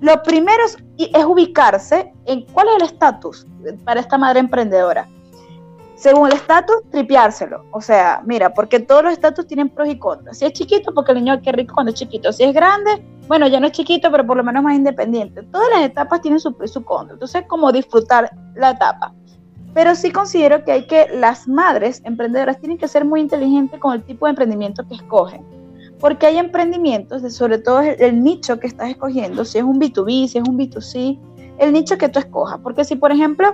lo 0.02 0.22
primero 0.24 0.64
es 0.66 1.26
ubicarse 1.26 2.14
en 2.26 2.46
cuál 2.46 2.68
es 2.70 2.76
el 2.76 2.82
estatus 2.84 3.48
para 3.84 4.00
esta 4.00 4.18
madre 4.18 4.40
emprendedora 4.40 5.08
según 5.96 6.28
el 6.28 6.34
estatus, 6.34 6.78
tripeárselo. 6.92 7.66
O 7.72 7.82
sea, 7.82 8.22
mira, 8.26 8.54
porque 8.54 8.80
todos 8.80 9.04
los 9.04 9.14
estatus 9.14 9.48
tienen 9.48 9.70
pros 9.70 9.88
y 9.88 9.98
contras. 9.98 10.38
Si 10.38 10.46
es 10.46 10.54
chiquito, 10.54 10.94
porque 10.94 11.14
el 11.14 11.20
niño 11.20 11.42
qué 11.42 11.52
rico 11.52 11.74
cuando 11.74 11.92
es 11.92 11.98
chiquito. 11.98 12.32
Si 12.34 12.44
es 12.44 12.54
grande, 12.54 13.04
bueno, 13.28 13.48
ya 13.48 13.60
no 13.60 13.68
es 13.68 13.72
chiquito, 13.72 14.12
pero 14.12 14.26
por 14.26 14.38
lo 14.38 14.44
menos 14.44 14.64
más 14.64 14.76
independiente. 14.76 15.42
Todas 15.44 15.70
las 15.74 15.82
etapas 15.82 16.22
tienen 16.22 16.40
su 16.40 16.54
pro 16.54 16.66
y 16.66 16.68
su 16.68 16.84
contra. 16.84 17.14
Entonces, 17.14 17.46
como 17.48 17.72
disfrutar 17.72 18.30
la 18.56 18.72
etapa. 18.72 19.14
Pero 19.74 19.96
sí 19.96 20.12
considero 20.12 20.64
que 20.64 20.72
hay 20.72 20.88
que, 20.88 21.08
las 21.14 21.48
madres 21.48 22.02
emprendedoras 22.06 22.60
tienen 22.60 22.78
que 22.78 22.88
ser 22.88 23.04
muy 23.04 23.22
inteligentes 23.22 23.80
con 23.80 23.94
el 23.94 24.04
tipo 24.04 24.26
de 24.26 24.32
emprendimiento 24.32 24.88
que 24.88 24.96
escogen. 24.96 25.44
Porque 26.00 26.26
hay 26.26 26.38
emprendimientos, 26.38 27.22
de, 27.22 27.30
sobre 27.30 27.58
todo 27.58 27.82
el, 27.82 28.24
nicho 28.24 28.60
que 28.60 28.68
estás 28.68 28.90
escogiendo, 28.90 29.46
si 29.46 29.58
es 29.58 29.64
un 29.64 29.80
B2B, 29.80 30.28
si 30.28 30.38
es 30.38 30.48
un 30.48 30.58
B2C, 30.58 31.20
el 31.58 31.74
nicho 31.74 31.98
que 31.98 32.10
tú 32.10 32.20
escojas. 32.20 32.60
Porque 32.62 32.84
si, 32.84 32.96
por 32.96 33.12
ejemplo, 33.12 33.54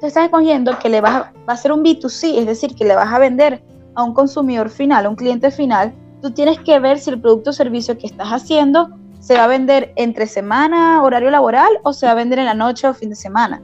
te 0.00 0.08
estás 0.08 0.24
escogiendo 0.24 0.78
que 0.78 0.88
le 0.88 1.00
vas 1.00 1.14
a, 1.14 1.32
va 1.48 1.52
a 1.52 1.56
ser 1.56 1.72
un 1.72 1.84
B2C, 1.84 2.38
es 2.38 2.46
decir, 2.46 2.74
que 2.74 2.84
le 2.84 2.94
vas 2.94 3.12
a 3.12 3.18
vender 3.18 3.62
a 3.94 4.02
un 4.02 4.14
consumidor 4.14 4.68
final, 4.68 5.06
a 5.06 5.08
un 5.08 5.16
cliente 5.16 5.50
final, 5.50 5.94
tú 6.20 6.32
tienes 6.32 6.58
que 6.60 6.78
ver 6.80 6.98
si 6.98 7.10
el 7.10 7.20
producto 7.20 7.50
o 7.50 7.52
servicio 7.52 7.96
que 7.96 8.06
estás 8.06 8.28
haciendo 8.28 8.88
se 9.20 9.36
va 9.36 9.44
a 9.44 9.46
vender 9.46 9.92
entre 9.96 10.26
semana, 10.26 11.02
horario 11.02 11.30
laboral, 11.30 11.70
o 11.82 11.92
se 11.92 12.06
va 12.06 12.12
a 12.12 12.14
vender 12.14 12.38
en 12.38 12.44
la 12.44 12.54
noche 12.54 12.86
o 12.86 12.92
fin 12.94 13.08
de 13.08 13.16
semana. 13.16 13.62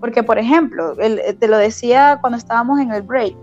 Porque, 0.00 0.22
por 0.22 0.38
ejemplo, 0.38 0.94
te 0.94 1.48
lo 1.48 1.58
decía 1.58 2.18
cuando 2.20 2.38
estábamos 2.38 2.80
en 2.80 2.92
el 2.92 3.02
break, 3.02 3.36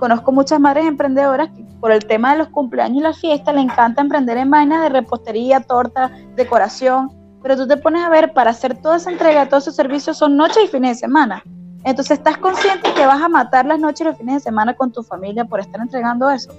conozco 0.00 0.32
muchas 0.32 0.58
madres 0.58 0.86
emprendedoras 0.86 1.50
que 1.50 1.62
por 1.78 1.92
el 1.92 2.04
tema 2.04 2.32
de 2.32 2.38
los 2.38 2.48
cumpleaños 2.48 2.98
y 2.98 3.02
la 3.02 3.12
fiesta 3.12 3.52
le 3.52 3.60
encanta 3.60 4.00
emprender 4.00 4.36
en 4.38 4.50
vainas 4.50 4.82
de 4.82 4.88
repostería, 4.88 5.60
torta, 5.60 6.10
decoración, 6.34 7.12
pero 7.42 7.56
tú 7.56 7.68
te 7.68 7.76
pones 7.76 8.02
a 8.02 8.08
ver, 8.08 8.32
para 8.32 8.50
hacer 8.50 8.76
toda 8.80 8.96
esa 8.96 9.10
entrega, 9.10 9.48
todos 9.48 9.64
esos 9.64 9.76
servicios 9.76 10.18
son 10.18 10.36
noches 10.36 10.64
y 10.64 10.68
fines 10.68 10.96
de 10.96 11.00
semana. 11.00 11.42
Entonces, 11.84 12.18
¿estás 12.18 12.36
consciente 12.36 12.92
que 12.92 13.06
vas 13.06 13.22
a 13.22 13.28
matar 13.28 13.64
las 13.64 13.78
noches 13.78 14.02
y 14.02 14.04
los 14.04 14.18
fines 14.18 14.34
de 14.34 14.40
semana 14.40 14.74
con 14.74 14.92
tu 14.92 15.02
familia 15.02 15.44
por 15.44 15.60
estar 15.60 15.80
entregando 15.80 16.28
eso? 16.28 16.52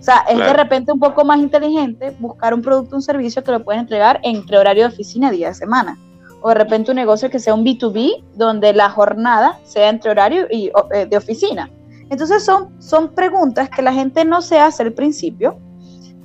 O 0.00 0.04
sea, 0.04 0.24
es 0.28 0.36
de 0.36 0.52
repente 0.52 0.90
un 0.90 0.98
poco 0.98 1.24
más 1.24 1.38
inteligente 1.38 2.16
buscar 2.18 2.54
un 2.54 2.62
producto 2.62 2.96
un 2.96 3.02
servicio 3.02 3.44
que 3.44 3.52
lo 3.52 3.62
puedes 3.62 3.80
entregar 3.80 4.18
entre 4.24 4.58
horario 4.58 4.88
de 4.88 4.92
oficina 4.92 5.32
y 5.32 5.36
día 5.36 5.48
de 5.48 5.54
semana. 5.54 5.96
o 6.44 6.48
de 6.48 6.56
repente 6.56 6.90
un 6.90 6.96
negocio 6.96 7.30
que 7.30 7.38
sea 7.38 7.54
un 7.54 7.64
B2B, 7.64 8.24
donde 8.34 8.72
la 8.72 8.90
jornada 8.90 9.60
sea 9.62 9.88
entre 9.90 10.10
horario 10.10 10.48
y 10.50 10.72
eh, 10.92 11.06
de 11.06 11.16
oficina. 11.16 11.70
Entonces 12.12 12.44
son, 12.44 12.78
son 12.78 13.08
preguntas 13.14 13.70
que 13.70 13.80
la 13.80 13.90
gente 13.90 14.22
no 14.26 14.42
se 14.42 14.60
hace 14.60 14.82
al 14.82 14.92
principio, 14.92 15.56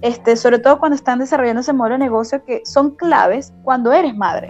este, 0.02 0.36
sobre 0.36 0.60
todo 0.60 0.80
cuando 0.80 0.98
están 0.98 1.18
desarrollando 1.18 1.62
ese 1.62 1.72
modelo 1.72 1.94
de 1.94 2.00
negocio, 2.00 2.44
que 2.44 2.62
son 2.66 2.92
claves 2.92 3.54
cuando 3.64 3.94
eres 3.94 4.14
madre, 4.14 4.50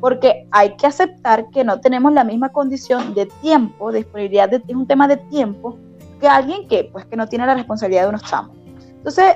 porque 0.00 0.48
hay 0.50 0.74
que 0.76 0.86
aceptar 0.86 1.50
que 1.50 1.62
no 1.62 1.78
tenemos 1.78 2.14
la 2.14 2.24
misma 2.24 2.48
condición 2.48 3.12
de 3.12 3.26
tiempo, 3.42 3.92
de 3.92 3.98
disponibilidad, 3.98 4.48
de, 4.48 4.62
es 4.66 4.74
un 4.74 4.86
tema 4.86 5.06
de 5.06 5.18
tiempo, 5.18 5.76
que 6.22 6.26
alguien 6.26 6.66
que, 6.66 6.88
pues, 6.90 7.04
que 7.04 7.16
no 7.16 7.26
tiene 7.26 7.44
la 7.44 7.54
responsabilidad 7.54 8.04
de 8.04 8.08
unos 8.08 8.22
chamos. 8.22 8.56
Entonces, 8.78 9.34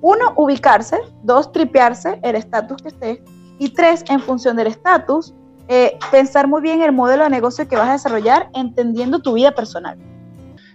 uno, 0.00 0.32
ubicarse, 0.36 1.00
dos, 1.22 1.52
tripearse 1.52 2.18
el 2.22 2.34
estatus 2.34 2.80
que 2.80 2.88
esté, 2.88 3.22
y 3.58 3.68
tres, 3.68 4.02
en 4.08 4.20
función 4.20 4.56
del 4.56 4.68
estatus, 4.68 5.34
eh, 5.68 5.98
pensar 6.10 6.48
muy 6.48 6.62
bien 6.62 6.80
el 6.80 6.92
modelo 6.92 7.24
de 7.24 7.30
negocio 7.30 7.68
que 7.68 7.76
vas 7.76 7.90
a 7.90 7.92
desarrollar, 7.92 8.48
entendiendo 8.54 9.18
tu 9.18 9.34
vida 9.34 9.50
personal. 9.50 9.98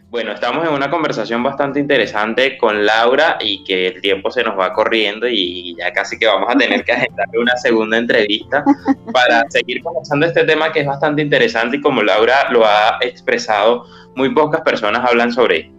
Bueno, 0.09 0.31
estamos 0.31 0.67
en 0.67 0.73
una 0.73 0.89
conversación 0.89 1.43
bastante 1.43 1.79
interesante 1.79 2.57
con 2.57 2.83
Laura 2.83 3.37
y 3.39 3.63
que 3.63 3.89
el 3.89 4.01
tiempo 4.01 4.31
se 4.31 4.43
nos 4.43 4.57
va 4.57 4.73
corriendo 4.73 5.27
y 5.27 5.75
ya 5.77 5.93
casi 5.93 6.17
que 6.17 6.25
vamos 6.25 6.49
a 6.51 6.57
tener 6.57 6.83
que 6.83 6.93
agendarle 6.93 7.37
una 7.37 7.55
segunda 7.57 7.95
entrevista 7.95 8.63
para 9.13 9.45
seguir 9.51 9.83
conversando 9.83 10.25
este 10.25 10.45
tema 10.45 10.71
que 10.71 10.79
es 10.79 10.87
bastante 10.87 11.21
interesante 11.21 11.77
y 11.77 11.81
como 11.81 12.01
Laura 12.01 12.49
lo 12.49 12.65
ha 12.65 12.97
expresado, 13.01 13.85
muy 14.15 14.33
pocas 14.33 14.61
personas 14.61 15.07
hablan 15.07 15.31
sobre 15.31 15.59
esto. 15.59 15.75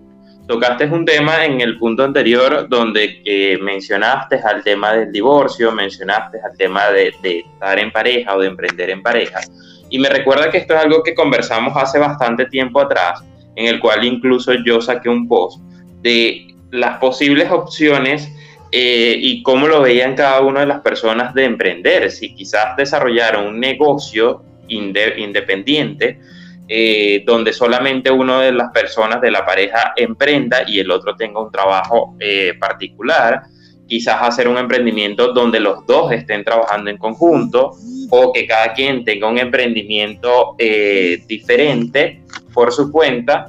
Tocaste 0.46 0.84
un 0.84 1.04
tema 1.04 1.44
en 1.44 1.60
el 1.60 1.76
punto 1.76 2.04
anterior 2.04 2.68
donde 2.68 3.22
eh, 3.24 3.58
mencionaste 3.60 4.36
al 4.44 4.62
tema 4.62 4.92
del 4.92 5.10
divorcio, 5.10 5.72
mencionaste 5.72 6.38
al 6.40 6.56
tema 6.56 6.86
de, 6.90 7.12
de 7.20 7.40
estar 7.40 7.76
en 7.80 7.90
pareja 7.90 8.36
o 8.36 8.40
de 8.40 8.46
emprender 8.46 8.90
en 8.90 9.02
pareja. 9.02 9.40
Y 9.88 9.98
me 9.98 10.08
recuerda 10.08 10.52
que 10.52 10.58
esto 10.58 10.74
es 10.74 10.84
algo 10.84 11.02
que 11.02 11.16
conversamos 11.16 11.76
hace 11.76 11.98
bastante 11.98 12.46
tiempo 12.46 12.80
atrás 12.80 13.24
en 13.60 13.66
el 13.66 13.78
cual 13.78 14.04
incluso 14.04 14.54
yo 14.64 14.80
saqué 14.80 15.10
un 15.10 15.28
post 15.28 15.60
de 16.00 16.54
las 16.70 16.96
posibles 16.96 17.50
opciones 17.50 18.32
eh, 18.72 19.16
y 19.20 19.42
cómo 19.42 19.68
lo 19.68 19.82
veían 19.82 20.14
cada 20.14 20.40
una 20.40 20.60
de 20.60 20.66
las 20.66 20.80
personas 20.80 21.34
de 21.34 21.44
emprender, 21.44 22.10
si 22.10 22.34
quizás 22.34 22.74
desarrollaron 22.76 23.48
un 23.48 23.60
negocio 23.60 24.42
independiente 24.68 26.20
eh, 26.68 27.22
donde 27.26 27.52
solamente 27.52 28.10
una 28.10 28.40
de 28.40 28.52
las 28.52 28.70
personas 28.70 29.20
de 29.20 29.30
la 29.30 29.44
pareja 29.44 29.92
emprenda 29.94 30.62
y 30.66 30.78
el 30.78 30.90
otro 30.90 31.14
tenga 31.16 31.42
un 31.42 31.52
trabajo 31.52 32.16
eh, 32.18 32.54
particular, 32.58 33.42
quizás 33.86 34.22
hacer 34.22 34.48
un 34.48 34.56
emprendimiento 34.56 35.34
donde 35.34 35.60
los 35.60 35.84
dos 35.86 36.12
estén 36.12 36.44
trabajando 36.44 36.88
en 36.88 36.96
conjunto 36.96 37.72
o 38.08 38.32
que 38.32 38.46
cada 38.46 38.72
quien 38.72 39.04
tenga 39.04 39.28
un 39.28 39.38
emprendimiento 39.38 40.56
diferente 41.26 42.22
por 42.52 42.72
su 42.72 42.90
cuenta 42.90 43.48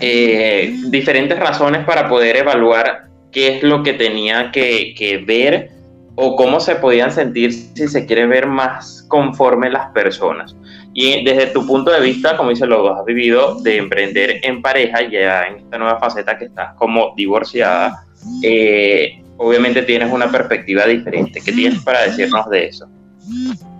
eh, 0.00 0.74
diferentes 0.88 1.38
razones 1.38 1.84
para 1.84 2.08
poder 2.08 2.36
evaluar 2.36 3.04
qué 3.30 3.56
es 3.56 3.62
lo 3.62 3.82
que 3.82 3.92
tenía 3.92 4.50
que, 4.50 5.24
ver 5.26 5.70
o 6.14 6.36
cómo 6.36 6.60
se 6.60 6.76
podían 6.76 7.10
sentir 7.10 7.52
si 7.52 7.88
se 7.88 8.04
quiere 8.04 8.26
ver 8.26 8.46
más 8.46 9.04
conforme 9.08 9.70
las 9.70 9.90
personas. 9.92 10.54
Y 10.92 11.24
desde 11.24 11.46
tu 11.46 11.66
punto 11.66 11.90
de 11.90 12.00
vista, 12.00 12.36
como 12.36 12.50
dice, 12.50 12.66
lo 12.66 12.94
has 12.94 13.04
vivido 13.06 13.60
de 13.62 13.78
emprender 13.78 14.40
en 14.42 14.60
pareja, 14.60 15.08
ya 15.08 15.44
en 15.44 15.60
esta 15.60 15.78
nueva 15.78 15.98
faceta 15.98 16.36
que 16.36 16.46
estás 16.46 16.74
como 16.74 17.14
divorciada, 17.16 18.04
eh, 18.42 19.22
obviamente 19.38 19.82
tienes 19.82 20.12
una 20.12 20.30
perspectiva 20.30 20.86
diferente. 20.86 21.40
¿Qué 21.40 21.52
tienes 21.52 21.82
para 21.82 22.02
decirnos 22.02 22.48
de 22.50 22.66
eso? 22.66 22.86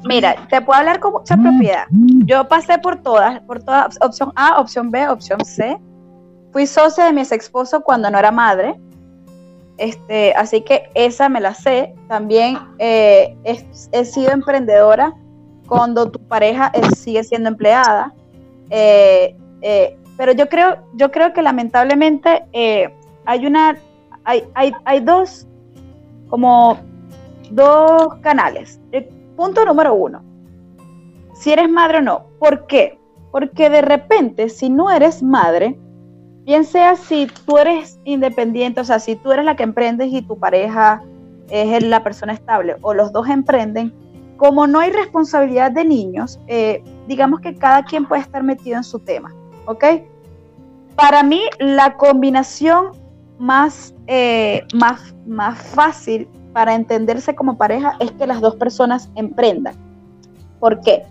Mira, 0.04 0.36
te 0.48 0.60
puedo 0.60 0.80
hablar 0.80 1.00
con 1.00 1.12
mucha 1.12 1.36
propiedad. 1.36 1.86
Yo 2.24 2.46
pasé 2.48 2.78
por 2.78 3.02
todas, 3.02 3.40
por 3.40 3.62
todas, 3.62 3.98
opción 4.00 4.32
A, 4.34 4.60
opción 4.60 4.90
B, 4.90 5.08
opción 5.08 5.44
C. 5.44 5.78
Fui 6.52 6.66
socia 6.66 7.04
de 7.04 7.12
mi 7.12 7.20
ex 7.20 7.32
esposo 7.32 7.82
cuando 7.82 8.10
no 8.10 8.18
era 8.18 8.32
madre. 8.32 8.78
Este, 9.78 10.32
así 10.34 10.60
que 10.62 10.90
esa 10.94 11.28
me 11.28 11.40
la 11.40 11.54
sé. 11.54 11.94
También 12.08 12.58
eh, 12.78 13.36
he, 13.44 14.04
sido 14.04 14.32
emprendedora 14.32 15.14
cuando 15.66 16.10
tu 16.10 16.18
pareja 16.26 16.72
sigue 16.96 17.22
siendo 17.22 17.48
empleada. 17.48 18.12
Eh, 18.70 19.36
eh, 19.62 19.96
pero 20.16 20.32
yo 20.32 20.48
creo, 20.48 20.78
yo 20.94 21.10
creo 21.10 21.32
que 21.32 21.42
lamentablemente 21.42 22.44
hay 23.24 23.46
una, 23.46 23.76
hay, 24.24 24.44
hay, 24.54 24.72
hay 24.84 25.00
dos, 25.00 25.46
como 26.28 26.78
dos 27.50 28.14
canales 28.20 28.80
Punto 29.36 29.64
número 29.64 29.94
uno, 29.94 30.22
si 31.34 31.52
eres 31.52 31.68
madre 31.68 31.98
o 31.98 32.02
no. 32.02 32.26
¿Por 32.38 32.66
qué? 32.66 32.98
Porque 33.30 33.70
de 33.70 33.82
repente, 33.82 34.48
si 34.48 34.68
no 34.68 34.90
eres 34.90 35.22
madre, 35.22 35.78
bien 36.44 36.64
sea 36.64 36.96
si 36.96 37.28
tú 37.46 37.58
eres 37.58 37.98
independiente, 38.04 38.80
o 38.80 38.84
sea, 38.84 38.98
si 38.98 39.16
tú 39.16 39.32
eres 39.32 39.44
la 39.44 39.56
que 39.56 39.62
emprendes 39.62 40.12
y 40.12 40.22
tu 40.22 40.38
pareja 40.38 41.02
es 41.48 41.82
la 41.82 42.02
persona 42.02 42.32
estable, 42.32 42.76
o 42.82 42.94
los 42.94 43.12
dos 43.12 43.28
emprenden, 43.28 43.92
como 44.36 44.66
no 44.66 44.80
hay 44.80 44.90
responsabilidad 44.90 45.70
de 45.70 45.84
niños, 45.84 46.40
eh, 46.46 46.82
digamos 47.06 47.40
que 47.40 47.54
cada 47.54 47.84
quien 47.84 48.06
puede 48.06 48.22
estar 48.22 48.42
metido 48.42 48.76
en 48.76 48.84
su 48.84 48.98
tema, 48.98 49.34
¿ok? 49.66 49.84
Para 50.96 51.22
mí, 51.22 51.42
la 51.58 51.96
combinación 51.96 52.92
más, 53.38 53.94
eh, 54.06 54.64
más, 54.74 55.14
más 55.26 55.58
fácil 55.58 56.28
para 56.52 56.74
entenderse 56.74 57.34
como 57.34 57.56
pareja 57.56 57.96
es 58.00 58.12
que 58.12 58.26
las 58.26 58.40
dos 58.40 58.56
personas 58.56 59.10
emprendan. 59.14 59.74
¿Por 60.60 60.80
qué? 60.80 61.04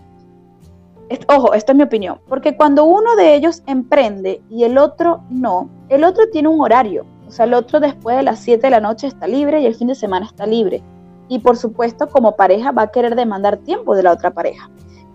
Ojo, 1.28 1.52
esta 1.52 1.72
es 1.72 1.76
mi 1.76 1.84
opinión. 1.84 2.20
Porque 2.28 2.56
cuando 2.56 2.84
uno 2.84 3.16
de 3.16 3.34
ellos 3.34 3.62
emprende 3.66 4.40
y 4.48 4.64
el 4.64 4.78
otro 4.78 5.22
no, 5.28 5.68
el 5.88 6.04
otro 6.04 6.28
tiene 6.30 6.48
un 6.48 6.60
horario. 6.60 7.04
O 7.26 7.30
sea, 7.30 7.44
el 7.44 7.54
otro 7.54 7.80
después 7.80 8.16
de 8.16 8.22
las 8.22 8.38
7 8.40 8.66
de 8.66 8.70
la 8.70 8.80
noche 8.80 9.06
está 9.06 9.26
libre 9.26 9.60
y 9.60 9.66
el 9.66 9.74
fin 9.74 9.88
de 9.88 9.94
semana 9.94 10.26
está 10.26 10.46
libre. 10.46 10.82
Y 11.28 11.38
por 11.38 11.56
supuesto, 11.56 12.08
como 12.08 12.36
pareja 12.36 12.72
va 12.72 12.82
a 12.82 12.90
querer 12.90 13.14
demandar 13.14 13.58
tiempo 13.58 13.94
de 13.94 14.02
la 14.02 14.12
otra 14.12 14.32
pareja. 14.32 14.70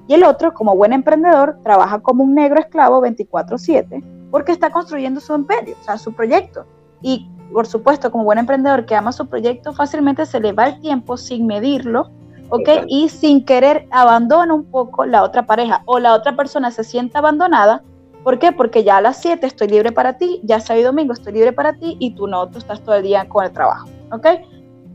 Y 0.07 0.13
el 0.13 0.23
otro, 0.23 0.53
como 0.53 0.75
buen 0.75 0.93
emprendedor, 0.93 1.57
trabaja 1.63 1.99
como 1.99 2.23
un 2.23 2.33
negro 2.33 2.59
esclavo 2.59 3.01
24/7 3.01 4.03
porque 4.31 4.51
está 4.51 4.69
construyendo 4.69 5.19
su 5.19 5.33
imperio, 5.35 5.75
o 5.79 5.83
sea, 5.83 5.97
su 5.97 6.13
proyecto. 6.13 6.65
Y 7.01 7.29
por 7.51 7.67
supuesto, 7.67 8.11
como 8.11 8.23
buen 8.23 8.39
emprendedor 8.39 8.85
que 8.85 8.95
ama 8.95 9.11
su 9.11 9.27
proyecto, 9.27 9.73
fácilmente 9.73 10.25
se 10.25 10.39
le 10.39 10.53
va 10.53 10.67
el 10.67 10.79
tiempo 10.79 11.17
sin 11.17 11.47
medirlo, 11.47 12.09
¿ok? 12.49 12.69
Y 12.87 13.09
sin 13.09 13.45
querer 13.45 13.87
abandona 13.91 14.53
un 14.53 14.65
poco 14.65 15.05
la 15.05 15.23
otra 15.23 15.45
pareja 15.45 15.81
o 15.85 15.99
la 15.99 16.13
otra 16.13 16.35
persona 16.35 16.71
se 16.71 16.83
siente 16.83 17.17
abandonada. 17.17 17.83
¿Por 18.23 18.39
qué? 18.39 18.51
Porque 18.51 18.83
ya 18.83 18.97
a 18.97 19.01
las 19.01 19.21
7 19.21 19.45
estoy 19.47 19.69
libre 19.69 19.91
para 19.91 20.17
ti, 20.17 20.41
ya 20.43 20.59
sábado 20.59 20.81
y 20.81 20.83
domingo 20.83 21.13
estoy 21.13 21.33
libre 21.33 21.53
para 21.53 21.73
ti 21.73 21.95
y 21.99 22.13
tú 22.13 22.27
no, 22.27 22.47
tú 22.49 22.57
estás 22.57 22.81
todo 22.81 22.95
el 22.95 23.03
día 23.03 23.27
con 23.29 23.45
el 23.45 23.51
trabajo, 23.51 23.87
¿ok? 24.11 24.27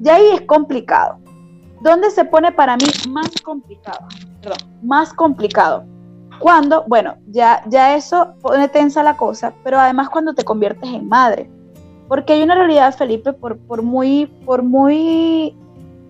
Y 0.02 0.08
ahí 0.08 0.26
es 0.34 0.42
complicado. 0.42 1.18
¿Dónde 1.80 2.10
se 2.10 2.24
pone 2.24 2.52
para 2.52 2.76
mí 2.76 2.84
más 3.08 3.30
complicado? 3.42 4.06
Perdón, 4.40 4.58
más 4.82 5.12
complicado. 5.12 5.84
Cuando, 6.38 6.84
bueno, 6.86 7.16
ya, 7.28 7.62
ya 7.68 7.94
eso 7.94 8.34
pone 8.40 8.68
tensa 8.68 9.02
la 9.02 9.16
cosa, 9.16 9.54
pero 9.64 9.78
además 9.78 10.08
cuando 10.08 10.34
te 10.34 10.44
conviertes 10.44 10.90
en 10.90 11.08
madre 11.08 11.50
porque 12.12 12.34
hay 12.34 12.42
una 12.42 12.56
realidad, 12.56 12.94
Felipe, 12.94 13.32
por, 13.32 13.56
por 13.56 13.80
muy, 13.80 14.26
por 14.44 14.62
muy 14.62 15.56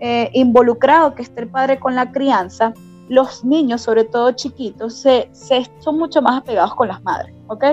eh, 0.00 0.30
involucrado 0.32 1.14
que 1.14 1.22
esté 1.22 1.42
el 1.42 1.48
padre 1.48 1.78
con 1.78 1.94
la 1.94 2.10
crianza, 2.10 2.74
los 3.08 3.44
niños, 3.44 3.82
sobre 3.82 4.02
todo 4.02 4.32
chiquitos, 4.32 4.96
se, 4.96 5.28
se, 5.30 5.64
son 5.78 5.98
mucho 5.98 6.20
más 6.20 6.40
apegados 6.40 6.74
con 6.74 6.88
las 6.88 7.00
madres, 7.04 7.32
¿ok? 7.46 7.64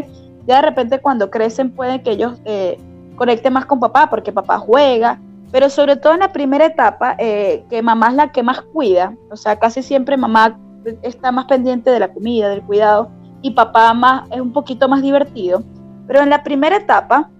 Ya 0.46 0.58
de 0.58 0.62
repente 0.62 1.00
cuando 1.00 1.32
crecen 1.32 1.72
pueden 1.72 2.04
que 2.04 2.12
ellos 2.12 2.40
eh, 2.46 2.78
conecten 3.16 3.52
más 3.52 3.66
con 3.66 3.80
papá 3.80 4.12
porque 4.12 4.32
papá 4.32 4.60
juega, 4.60 5.20
pero 5.52 5.68
sobre 5.68 5.96
todo 5.96 6.14
en 6.14 6.20
la 6.20 6.32
primera 6.32 6.68
etapa, 6.68 7.16
eh, 7.18 7.66
que 7.68 7.82
mamá 7.82 8.10
es 8.10 8.14
la 8.14 8.32
que 8.32 8.44
más 8.44 8.62
cuida, 8.62 9.18
o 9.32 9.36
sea, 9.36 9.58
casi 9.58 9.82
siempre 9.82 10.18
mamá 10.18 10.56
está 11.02 11.32
más 11.32 11.46
pendiente 11.46 11.90
de 11.90 12.00
la 12.00 12.14
comida, 12.14 12.50
del 12.50 12.62
cuidado, 12.62 13.10
y 13.42 13.50
papá 13.50 13.92
más, 13.96 14.30
es 14.30 14.40
un 14.40 14.54
poquito 14.54 14.88
más 14.88 15.02
divertido, 15.02 15.64
pero 16.06 16.22
en 16.22 16.30
la 16.30 16.44
primera 16.44 16.78
etapa, 16.78 17.32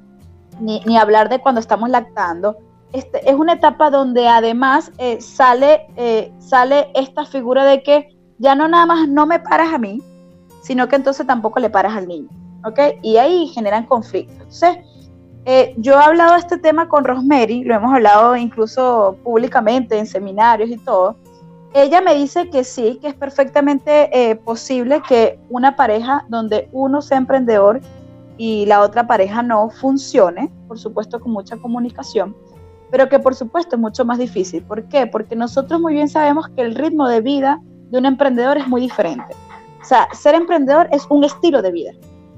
ni, 0.60 0.98
hablar 0.98 1.30
de 1.30 1.40
cuando 1.40 1.62
estamos 1.62 1.90
lactando. 1.90 2.58
Este, 2.92 3.30
es 3.30 3.36
una 3.36 3.54
etapa 3.54 3.90
donde 3.90 4.28
además 4.28 4.92
eh, 4.98 5.22
sale, 5.22 5.88
eh, 5.96 6.32
sale 6.40 6.90
esta 6.96 7.26
figura 7.26 7.64
de 7.64 7.84
que 7.84 8.16
ya 8.40 8.56
no 8.56 8.68
nada 8.68 8.86
más 8.86 9.08
no 9.08 9.26
me 9.26 9.40
paras 9.40 9.74
a 9.74 9.78
mí, 9.78 10.02
sino 10.62 10.88
que 10.88 10.96
entonces 10.96 11.26
tampoco 11.28 11.60
le 11.60 11.70
paras 11.70 11.96
al 11.96 12.08
niño. 12.08 12.30
¿Ok? 12.66 12.80
Y 13.02 13.18
ahí 13.18 13.48
generan 13.48 13.86
conflictos. 13.86 14.36
Entonces, 14.38 14.78
eh, 15.46 15.74
yo 15.78 15.94
he 15.94 16.04
hablado 16.04 16.34
de 16.34 16.40
este 16.40 16.58
tema 16.58 16.90
con 16.90 17.06
Rosemary, 17.06 17.64
lo 17.64 17.74
hemos 17.76 17.94
hablado 17.94 18.36
incluso 18.36 19.18
públicamente 19.24 19.98
en 19.98 20.06
seminarios 20.06 20.70
y 20.70 20.78
todo. 20.78 21.16
Ella 21.74 22.02
me 22.02 22.16
dice 22.16 22.50
que 22.50 22.64
sí, 22.64 22.98
que 23.00 23.10
es 23.10 23.14
perfectamente 23.14 24.40
posible 24.44 25.04
que 25.08 25.40
una 25.50 25.76
pareja 25.76 26.26
donde 26.28 26.68
uno 26.72 27.00
sea 27.04 27.20
emprendedor 27.20 27.80
y 28.40 28.66
la 28.68 28.80
otra 28.80 29.06
pareja 29.06 29.44
no 29.44 29.70
funcione, 29.70 30.50
por 30.70 30.80
supuesto 30.80 31.20
con 31.20 31.34
mucha 31.34 31.58
comunicación, 31.58 32.34
pero 32.90 33.10
que 33.10 33.20
por 33.20 33.36
supuesto 33.36 33.76
es 33.76 33.82
mucho 33.82 34.06
más 34.06 34.18
difícil. 34.18 34.64
¿Por 34.64 34.86
qué? 34.86 35.06
Porque 35.08 35.36
nosotros 35.36 35.82
muy 35.82 35.94
bien 35.94 36.08
sabemos 36.08 36.48
que 36.56 36.62
el 36.62 36.74
ritmo 36.74 37.10
de 37.10 37.20
vida 37.20 37.62
de 37.92 37.98
un 37.98 38.06
emprendedor 38.06 38.58
es 38.58 38.66
muy 38.66 38.80
diferente. 38.80 39.36
O 39.82 39.86
sea, 39.86 40.08
ser 40.14 40.36
emprendedor 40.36 40.88
es 40.92 41.06
un 41.10 41.26
estilo 41.26 41.62
de 41.62 41.74
vida. 41.74 41.92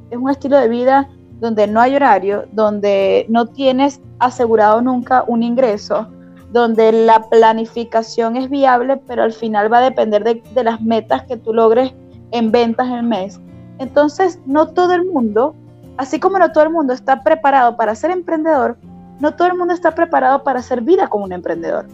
Es 0.10 0.18
un 0.18 0.28
estilo 0.32 0.58
de 0.58 0.70
vida 0.70 1.08
donde 1.40 1.68
no 1.68 1.80
hay 1.80 1.96
horario, 1.96 2.46
donde 2.52 3.28
no 3.30 3.46
tienes 3.46 4.02
asegurado 4.18 4.82
nunca 4.82 5.24
un 5.28 5.44
ingreso, 5.44 6.08
donde 6.52 6.92
la 6.92 7.30
planificación 7.30 8.38
es 8.38 8.50
viable, 8.50 8.98
pero 9.06 9.22
al 9.22 9.34
final 9.34 9.72
va 9.72 9.78
a 9.78 9.82
depender 9.82 10.24
de, 10.24 10.42
de 10.56 10.64
las 10.64 10.82
metas 10.82 11.26
que 11.26 11.38
tú 11.38 11.54
logres 11.54 11.94
en 12.32 12.52
ventas 12.52 12.88
en 12.88 12.94
el 12.94 13.04
mes. 13.04 13.40
Entonces, 13.78 14.40
no 14.48 14.68
todo 14.68 14.94
el 14.94 15.06
mundo, 15.06 15.56
así 15.98 16.20
como 16.20 16.40
no 16.40 16.52
todo 16.52 16.64
el 16.64 16.72
mundo 16.72 16.94
está 16.94 17.24
preparado 17.24 17.78
para 17.78 17.96
ser 17.96 18.12
emprendedor, 18.12 18.78
no 19.20 19.36
todo 19.36 19.48
el 19.48 19.58
mundo 19.58 19.74
está 19.74 19.92
preparado 19.92 20.44
para 20.44 20.60
hacer 20.60 20.82
vida 20.82 21.08
como 21.08 21.26
un 21.26 21.34
emprendedor. 21.34 21.88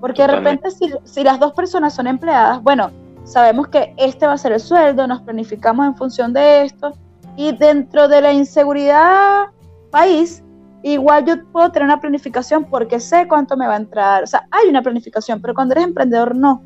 Porque 0.00 0.22
de 0.22 0.28
repente 0.28 0.70
si, 0.70 0.90
si, 1.04 1.22
las 1.22 1.38
dos 1.38 1.52
personas 1.52 1.94
son 1.94 2.06
empleadas, 2.06 2.62
bueno, 2.62 2.90
sabemos 3.24 3.68
que 3.68 3.94
este 3.98 4.26
va 4.26 4.32
a 4.32 4.38
ser 4.38 4.52
el 4.52 4.60
sueldo, 4.60 5.06
nos 5.06 5.20
planificamos 5.20 5.86
en 5.86 5.94
función 5.96 6.32
de 6.32 6.64
esto, 6.64 6.94
y 7.36 7.52
dentro 7.52 8.08
de 8.08 8.20
la 8.20 8.32
inseguridad 8.32 9.46
país, 9.90 10.42
igual 10.82 11.24
yo 11.24 11.44
puedo 11.52 11.70
tener 11.70 11.86
una 11.86 12.00
planificación 12.00 12.64
porque 12.64 13.00
sé 13.00 13.28
cuánto 13.28 13.56
me 13.56 13.66
va 13.66 13.74
a 13.74 13.78
entrar. 13.78 14.22
O 14.22 14.26
sea, 14.26 14.46
hay 14.50 14.68
una 14.68 14.82
planificación, 14.82 15.40
pero 15.40 15.54
cuando 15.54 15.72
eres 15.72 15.84
emprendedor 15.84 16.34
no. 16.34 16.62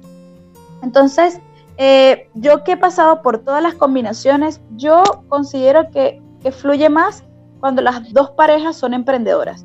Entonces, 0.83 1.41
eh, 1.77 2.29
yo 2.35 2.63
que 2.63 2.73
he 2.73 2.77
pasado 2.77 3.23
por 3.23 3.39
todas 3.39 3.63
las 3.63 3.75
combinaciones, 3.75 4.61
yo 4.77 5.03
considero 5.29 5.91
que, 5.91 6.23
que 6.45 6.53
fluye 6.53 6.91
más 6.91 7.25
cuando 7.59 7.81
las 7.81 8.13
dos 8.13 8.31
parejas 8.33 8.77
son 8.77 8.93
emprendedoras. 8.93 9.65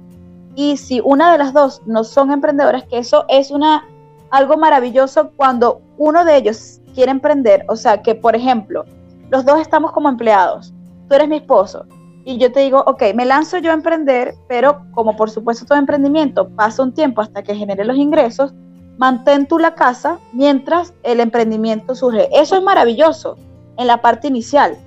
Y 0.56 0.78
si 0.78 1.02
una 1.04 1.32
de 1.32 1.38
las 1.38 1.54
dos 1.54 1.82
no 1.86 2.06
son 2.06 2.32
emprendedoras, 2.32 2.86
que 2.86 2.98
eso 2.98 3.26
es 3.28 3.52
una, 3.52 3.84
algo 4.32 4.58
maravilloso 4.58 5.32
cuando 5.36 5.82
uno 5.98 6.24
de 6.24 6.38
ellos 6.38 6.80
quiere 6.96 7.12
emprender, 7.12 7.66
o 7.68 7.76
sea, 7.76 8.02
que 8.02 8.16
por 8.16 8.34
ejemplo, 8.34 8.86
los 9.30 9.44
dos 9.46 9.60
estamos 9.60 9.92
como 9.92 10.08
empleados, 10.08 10.74
tú 11.10 11.16
eres 11.16 11.28
mi 11.28 11.36
esposo, 11.36 11.86
y 12.24 12.38
yo 12.38 12.52
te 12.52 12.62
digo, 12.62 12.82
ok, 12.88 13.04
me 13.14 13.26
lanzo 13.26 13.58
yo 13.58 13.72
a 13.72 13.74
emprender, 13.74 14.36
pero 14.48 14.86
como 14.92 15.18
por 15.18 15.30
supuesto 15.30 15.66
todo 15.66 15.78
emprendimiento 15.78 16.48
pasa 16.50 16.82
un 16.82 16.94
tiempo 16.94 17.22
hasta 17.22 17.44
que 17.44 17.56
genere 17.56 17.84
los 17.84 17.98
ingresos, 17.98 18.54
mantén 18.98 19.48
tú 19.48 19.60
la 19.60 19.76
casa 19.76 20.20
mientras 20.32 20.94
el 21.04 21.20
emprendimiento 21.20 21.94
surge. 21.94 22.30
Eso 22.32 22.56
es 22.56 22.64
maravilloso 22.64 23.36
en 23.78 23.88
la 23.88 24.02
parte 24.02 24.28
inicial, 24.28 24.78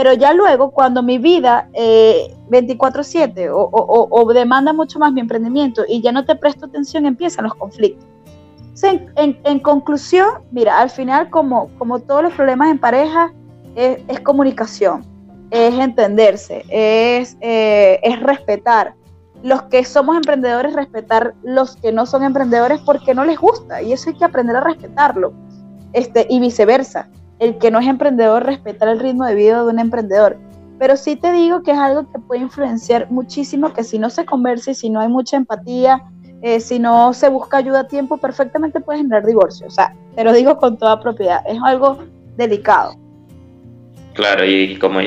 pero 0.00 0.14
ya 0.14 0.32
luego 0.32 0.70
cuando 0.70 1.02
mi 1.02 1.18
vida 1.18 1.68
24/7 1.74 3.32
eh, 3.36 3.50
o, 3.52 4.32
demanda 4.32 4.72
mucho 4.72 4.98
más 4.98 5.12
mi 5.12 5.20
emprendimiento 5.20 5.82
y 5.86 6.00
ya 6.00 6.10
no 6.10 6.24
te 6.24 6.36
presto 6.36 6.64
atención, 6.64 7.04
empiezan 7.04 7.44
los 7.44 7.54
conflictos. 7.54 8.08
en, 8.82 9.60
conclusión, 9.60 10.26
mira, 10.52 10.80
al 10.80 10.88
final 10.88 11.28
como, 11.28 11.68
como 11.76 11.98
todos 11.98 12.22
los 12.22 12.32
problemas 12.32 12.70
en 12.70 12.78
pareja, 12.78 13.30
es, 13.74 14.20
comunicación, 14.20 15.04
es 15.50 15.74
entenderse, 15.74 16.64
es, 16.70 17.36
eh, 17.42 18.00
es 18.02 18.20
respetar 18.20 18.94
los 19.42 19.64
que 19.64 19.84
somos 19.84 20.16
emprendedores 20.16 20.72
respetar 20.72 21.34
los 21.42 21.76
que 21.76 21.92
no 21.92 22.06
son 22.06 22.24
emprendedores 22.24 22.80
porque 22.86 23.14
no 23.14 23.26
les 23.26 23.38
gusta 23.38 23.82
y 23.82 23.92
eso 23.92 24.08
hay 24.08 24.16
que 24.16 24.24
aprender 24.24 24.56
a 24.56 24.60
respetarlo. 24.62 25.34
Este, 25.92 26.26
y 26.30 26.40
viceversa, 26.40 27.10
el 27.40 27.58
que 27.58 27.70
no 27.70 27.80
es 27.80 27.88
emprendedor 27.88 28.44
respetar 28.44 28.88
el 28.88 29.00
ritmo 29.00 29.24
de 29.24 29.34
vida 29.34 29.64
de 29.64 29.70
un 29.70 29.78
emprendedor. 29.78 30.38
Pero 30.78 30.96
sí 30.96 31.16
te 31.16 31.32
digo 31.32 31.62
que 31.62 31.72
es 31.72 31.78
algo 31.78 32.10
que 32.10 32.18
puede 32.20 32.42
influenciar 32.42 33.10
muchísimo, 33.10 33.72
que 33.72 33.82
si 33.82 33.98
no 33.98 34.08
se 34.08 34.24
conversa 34.24 34.70
y 34.70 34.74
si 34.74 34.88
no 34.88 35.00
hay 35.00 35.08
mucha 35.08 35.36
empatía, 35.36 36.02
eh, 36.42 36.60
si 36.60 36.78
no 36.78 37.12
se 37.12 37.28
busca 37.28 37.58
ayuda 37.58 37.80
a 37.80 37.88
tiempo, 37.88 38.16
perfectamente 38.16 38.80
puede 38.80 38.98
generar 38.98 39.26
divorcio. 39.26 39.66
O 39.66 39.70
sea, 39.70 39.94
te 40.14 40.24
lo 40.24 40.32
digo 40.32 40.56
con 40.58 40.78
toda 40.78 41.00
propiedad, 41.00 41.42
es 41.46 41.58
algo 41.64 41.98
delicado. 42.36 42.94
Claro, 44.14 44.44
y 44.44 44.76
como 44.76 45.00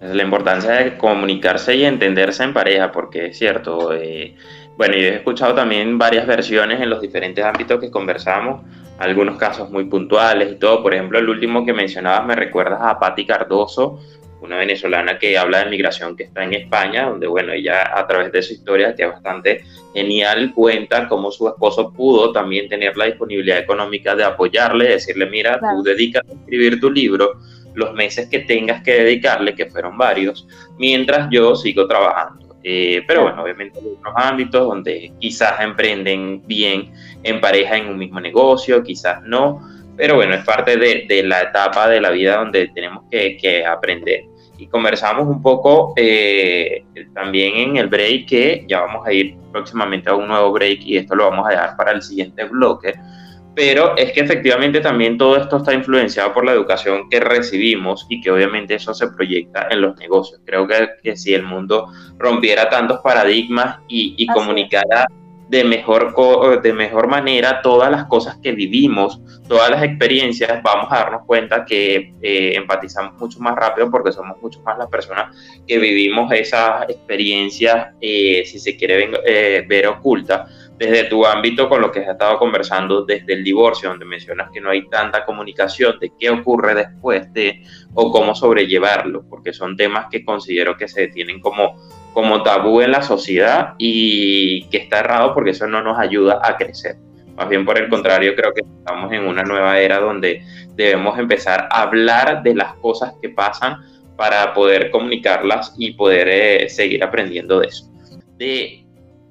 la 0.00 0.22
importancia 0.22 0.70
de 0.72 0.96
comunicarse 0.96 1.76
y 1.76 1.84
entenderse 1.84 2.44
en 2.44 2.52
pareja, 2.52 2.92
porque 2.92 3.26
es 3.26 3.38
cierto. 3.38 3.92
Eh, 3.94 4.36
bueno, 4.78 4.94
yo 4.94 5.08
he 5.08 5.14
escuchado 5.16 5.56
también 5.56 5.98
varias 5.98 6.24
versiones 6.24 6.80
en 6.80 6.88
los 6.88 7.00
diferentes 7.00 7.44
ámbitos 7.44 7.80
que 7.80 7.90
conversamos, 7.90 8.62
algunos 9.00 9.36
casos 9.36 9.68
muy 9.70 9.86
puntuales 9.86 10.52
y 10.52 10.54
todo. 10.54 10.84
Por 10.84 10.94
ejemplo, 10.94 11.18
el 11.18 11.28
último 11.28 11.66
que 11.66 11.72
mencionabas 11.72 12.24
me 12.24 12.36
recuerdas 12.36 12.78
a 12.80 12.96
Patti 12.96 13.26
Cardoso, 13.26 13.98
una 14.40 14.56
venezolana 14.56 15.18
que 15.18 15.36
habla 15.36 15.64
de 15.64 15.70
migración 15.70 16.16
que 16.16 16.22
está 16.22 16.44
en 16.44 16.54
España, 16.54 17.06
donde, 17.06 17.26
bueno, 17.26 17.52
ella 17.52 17.90
a 17.92 18.06
través 18.06 18.30
de 18.30 18.40
su 18.40 18.52
historia, 18.52 18.94
que 18.94 19.02
es 19.02 19.10
bastante 19.10 19.64
genial, 19.94 20.52
cuenta 20.54 21.08
cómo 21.08 21.32
su 21.32 21.48
esposo 21.48 21.92
pudo 21.92 22.30
también 22.30 22.68
tener 22.68 22.96
la 22.96 23.06
disponibilidad 23.06 23.58
económica 23.58 24.14
de 24.14 24.22
apoyarle, 24.22 24.90
decirle, 24.90 25.26
mira, 25.26 25.58
tú 25.58 25.82
dedicas 25.82 26.22
a 26.28 26.32
escribir 26.34 26.78
tu 26.78 26.88
libro, 26.88 27.32
los 27.74 27.94
meses 27.94 28.28
que 28.28 28.38
tengas 28.38 28.84
que 28.84 28.92
dedicarle, 28.92 29.56
que 29.56 29.66
fueron 29.66 29.98
varios, 29.98 30.46
mientras 30.78 31.28
yo 31.32 31.56
sigo 31.56 31.88
trabajando. 31.88 32.47
Eh, 32.62 33.02
pero 33.06 33.22
bueno, 33.22 33.42
obviamente 33.42 33.78
hay 33.78 33.86
otros 33.86 34.14
ámbitos 34.16 34.66
donde 34.66 35.12
quizás 35.18 35.60
emprenden 35.60 36.42
bien 36.46 36.92
en 37.22 37.40
pareja 37.40 37.76
en 37.76 37.88
un 37.88 37.98
mismo 37.98 38.20
negocio, 38.20 38.82
quizás 38.82 39.22
no, 39.22 39.60
pero 39.96 40.16
bueno, 40.16 40.34
es 40.34 40.44
parte 40.44 40.76
de, 40.76 41.22
la 41.24 41.42
etapa 41.42 41.88
de 41.88 42.00
la 42.00 42.10
vida 42.10 42.36
donde 42.36 42.68
tenemos 42.68 43.04
que, 43.10 43.64
aprender. 43.66 44.24
Y 44.56 44.66
conversamos 44.66 45.26
un 45.26 45.40
poco 45.40 45.92
eh, 45.96 46.84
también 47.14 47.56
en 47.56 47.76
el 47.76 47.86
break, 47.86 48.26
que 48.26 48.64
ya 48.68 48.80
vamos 48.80 49.06
a 49.06 49.12
ir 49.12 49.36
próximamente 49.52 50.10
a 50.10 50.14
un 50.14 50.26
nuevo 50.26 50.52
break 50.52 50.80
y 50.82 50.96
esto 50.96 51.14
lo 51.14 51.30
vamos 51.30 51.46
a 51.46 51.50
dejar 51.50 51.76
para 51.76 51.92
el 51.92 52.02
siguiente 52.02 52.44
bloque 52.44 52.94
pero 53.58 53.96
es 53.96 54.12
que 54.12 54.20
efectivamente 54.20 54.80
también 54.80 55.18
todo 55.18 55.36
esto 55.36 55.56
está 55.56 55.74
influenciado 55.74 56.32
por 56.32 56.44
la 56.44 56.52
educación 56.52 57.10
que 57.10 57.18
recibimos 57.18 58.06
y 58.08 58.20
que 58.20 58.30
obviamente 58.30 58.76
eso 58.76 58.94
se 58.94 59.08
proyecta 59.08 59.66
en 59.68 59.80
los 59.80 59.96
negocios. 59.96 60.40
Creo 60.44 60.68
que, 60.68 61.16
si 61.16 61.34
el 61.34 61.42
mundo 61.42 61.88
rompiera 62.18 62.70
tantos 62.70 63.00
paradigmas 63.00 63.80
y, 63.88 64.24
comunicara 64.28 65.08
de 65.48 65.64
mejor, 65.64 66.62
de 66.62 66.72
mejor 66.72 67.08
manera 67.08 67.60
todas 67.60 67.90
las 67.90 68.04
cosas 68.04 68.38
que 68.40 68.52
vivimos, 68.52 69.20
todas 69.48 69.70
las 69.70 69.82
experiencias, 69.82 70.62
vamos 70.62 70.86
a 70.92 70.98
darnos 70.98 71.22
cuenta 71.26 71.64
que 71.64 72.14
eh, 72.22 72.52
empatizamos 72.54 73.18
mucho 73.18 73.40
más 73.40 73.56
rápido 73.56 73.90
porque 73.90 74.12
somos 74.12 74.40
mucho 74.40 74.62
más 74.62 74.78
las 74.78 74.88
personas 74.88 75.36
que 75.66 75.80
vivimos 75.80 76.30
esas 76.30 76.88
experiencias, 76.88 77.88
eh, 78.00 78.44
si 78.46 78.60
se 78.60 78.76
quiere 78.76 79.10
eh, 79.26 79.64
ver 79.66 79.88
ocultas 79.88 80.67
desde 80.78 81.04
tu 81.04 81.26
ámbito 81.26 81.68
con 81.68 81.80
lo 81.80 81.90
que 81.90 82.00
has 82.00 82.08
estado 82.08 82.38
conversando 82.38 83.04
desde 83.04 83.32
el 83.32 83.42
divorcio, 83.42 83.88
donde 83.88 84.04
mencionas 84.04 84.50
que 84.52 84.60
no 84.60 84.70
hay 84.70 84.88
tanta 84.88 85.24
comunicación 85.24 85.98
de 85.98 86.12
qué 86.18 86.30
ocurre 86.30 86.74
después 86.74 87.32
de 87.32 87.64
o 87.94 88.12
cómo 88.12 88.34
sobrellevarlo, 88.34 89.24
porque 89.28 89.52
son 89.52 89.76
temas 89.76 90.06
que 90.08 90.24
considero 90.24 90.76
que 90.76 90.86
se 90.86 91.08
tienen 91.08 91.40
como, 91.40 91.76
como 92.12 92.44
tabú 92.44 92.80
en 92.80 92.92
la 92.92 93.02
sociedad 93.02 93.74
y 93.76 94.68
que 94.68 94.78
está 94.78 95.00
errado 95.00 95.34
porque 95.34 95.50
eso 95.50 95.66
no 95.66 95.82
nos 95.82 95.98
ayuda 95.98 96.40
a 96.42 96.56
crecer. 96.56 96.96
Más 97.36 97.48
bien 97.48 97.64
por 97.64 97.76
el 97.78 97.88
contrario, 97.88 98.34
creo 98.36 98.52
que 98.54 98.62
estamos 98.62 99.12
en 99.12 99.26
una 99.26 99.42
nueva 99.42 99.78
era 99.80 99.98
donde 99.98 100.42
debemos 100.74 101.18
empezar 101.18 101.68
a 101.70 101.82
hablar 101.82 102.42
de 102.44 102.54
las 102.54 102.74
cosas 102.74 103.14
que 103.20 103.30
pasan 103.30 103.78
para 104.16 104.54
poder 104.54 104.90
comunicarlas 104.90 105.74
y 105.76 105.92
poder 105.92 106.28
eh, 106.28 106.68
seguir 106.68 107.02
aprendiendo 107.02 107.60
de 107.60 107.66
eso. 107.68 107.88
De 108.36 108.87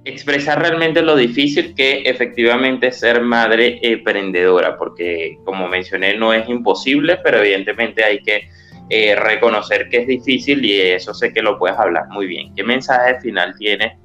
expresar 0.09 0.61
realmente 0.61 1.01
lo 1.01 1.15
difícil 1.15 1.75
que 1.75 2.03
efectivamente 2.05 2.91
ser 2.91 3.21
madre 3.21 3.79
emprendedora, 3.81 4.77
porque 4.77 5.37
como 5.43 5.67
mencioné 5.67 6.17
no 6.17 6.33
es 6.33 6.47
imposible, 6.47 7.17
pero 7.23 7.39
evidentemente 7.39 8.03
hay 8.03 8.19
que 8.21 8.47
eh, 8.89 9.15
reconocer 9.15 9.89
que 9.89 9.97
es 9.97 10.07
difícil 10.07 10.63
y 10.63 10.79
eso 10.79 11.13
sé 11.13 11.33
que 11.33 11.41
lo 11.41 11.59
puedes 11.59 11.77
hablar 11.77 12.07
muy 12.09 12.25
bien. 12.25 12.55
¿Qué 12.55 12.63
mensaje 12.63 13.19
final 13.19 13.53
tienes 13.57 13.97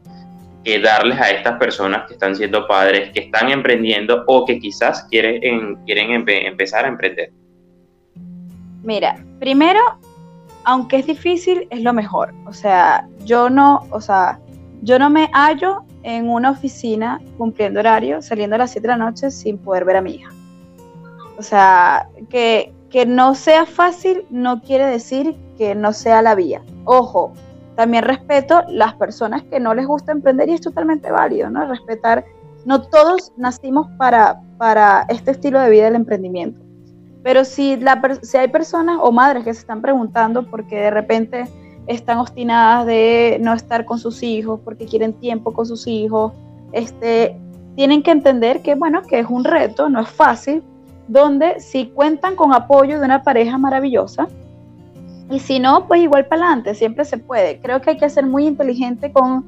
que 0.64 0.80
darles 0.80 1.20
a 1.20 1.30
estas 1.30 1.58
personas 1.58 2.06
que 2.06 2.14
están 2.14 2.34
siendo 2.34 2.66
padres, 2.66 3.10
que 3.12 3.20
están 3.20 3.50
emprendiendo 3.50 4.24
o 4.26 4.44
que 4.44 4.58
quizás 4.58 5.04
quieren, 5.04 5.76
quieren 5.86 6.24
empezar 6.28 6.84
a 6.84 6.88
emprender? 6.88 7.30
Mira, 8.82 9.16
primero, 9.38 9.80
aunque 10.64 10.96
es 10.96 11.06
difícil, 11.06 11.68
es 11.70 11.82
lo 11.82 11.92
mejor. 11.92 12.34
O 12.46 12.52
sea, 12.52 13.06
yo 13.24 13.48
no, 13.48 13.86
o 13.90 14.00
sea, 14.00 14.40
yo 14.82 14.98
no 14.98 15.10
me 15.10 15.30
hallo 15.32 15.84
en 16.02 16.28
una 16.28 16.50
oficina 16.50 17.20
cumpliendo 17.38 17.80
horario, 17.80 18.22
saliendo 18.22 18.56
a 18.56 18.58
las 18.58 18.70
7 18.72 18.86
de 18.86 18.88
la 18.88 19.04
noche 19.04 19.30
sin 19.30 19.58
poder 19.58 19.84
ver 19.84 19.96
a 19.96 20.02
mi 20.02 20.16
hija. 20.16 20.30
O 21.38 21.42
sea, 21.42 22.08
que, 22.28 22.72
que 22.90 23.06
no 23.06 23.34
sea 23.34 23.66
fácil 23.66 24.24
no 24.30 24.60
quiere 24.62 24.86
decir 24.86 25.36
que 25.56 25.74
no 25.74 25.92
sea 25.92 26.22
la 26.22 26.34
vía. 26.34 26.62
Ojo, 26.84 27.32
también 27.76 28.04
respeto 28.04 28.62
las 28.68 28.94
personas 28.94 29.42
que 29.44 29.58
no 29.58 29.74
les 29.74 29.86
gusta 29.86 30.12
emprender 30.12 30.48
y 30.48 30.54
es 30.54 30.60
totalmente 30.60 31.10
válido, 31.10 31.48
¿no? 31.48 31.66
Respetar, 31.66 32.24
no 32.64 32.82
todos 32.82 33.32
nacimos 33.36 33.88
para, 33.96 34.40
para 34.58 35.06
este 35.08 35.30
estilo 35.30 35.58
de 35.60 35.70
vida 35.70 35.84
del 35.84 35.96
emprendimiento. 35.96 36.60
Pero 37.22 37.44
si, 37.44 37.76
la, 37.76 38.00
si 38.22 38.36
hay 38.36 38.48
personas 38.48 38.98
o 39.00 39.12
madres 39.12 39.44
que 39.44 39.54
se 39.54 39.60
están 39.60 39.80
preguntando 39.80 40.50
porque 40.50 40.76
de 40.76 40.90
repente 40.90 41.48
están 41.86 42.18
obstinadas 42.18 42.86
de 42.86 43.38
no 43.40 43.52
estar 43.54 43.84
con 43.84 43.98
sus 43.98 44.22
hijos 44.22 44.60
porque 44.64 44.86
quieren 44.86 45.12
tiempo 45.12 45.52
con 45.52 45.66
sus 45.66 45.86
hijos. 45.86 46.32
Este, 46.72 47.36
tienen 47.76 48.02
que 48.02 48.10
entender 48.10 48.62
que, 48.62 48.74
bueno, 48.74 49.02
que 49.02 49.20
es 49.20 49.26
un 49.28 49.44
reto, 49.44 49.88
no 49.88 50.00
es 50.00 50.08
fácil, 50.08 50.62
donde 51.08 51.60
si 51.60 51.86
cuentan 51.86 52.36
con 52.36 52.54
apoyo 52.54 52.98
de 52.98 53.04
una 53.04 53.22
pareja 53.22 53.58
maravillosa, 53.58 54.28
y 55.30 55.40
si 55.40 55.58
no, 55.58 55.86
pues 55.88 56.02
igual 56.02 56.26
para 56.26 56.42
adelante, 56.42 56.74
siempre 56.74 57.04
se 57.04 57.16
puede. 57.16 57.58
Creo 57.60 57.80
que 57.80 57.90
hay 57.90 57.96
que 57.96 58.10
ser 58.10 58.26
muy 58.26 58.46
inteligente 58.46 59.12
con, 59.12 59.44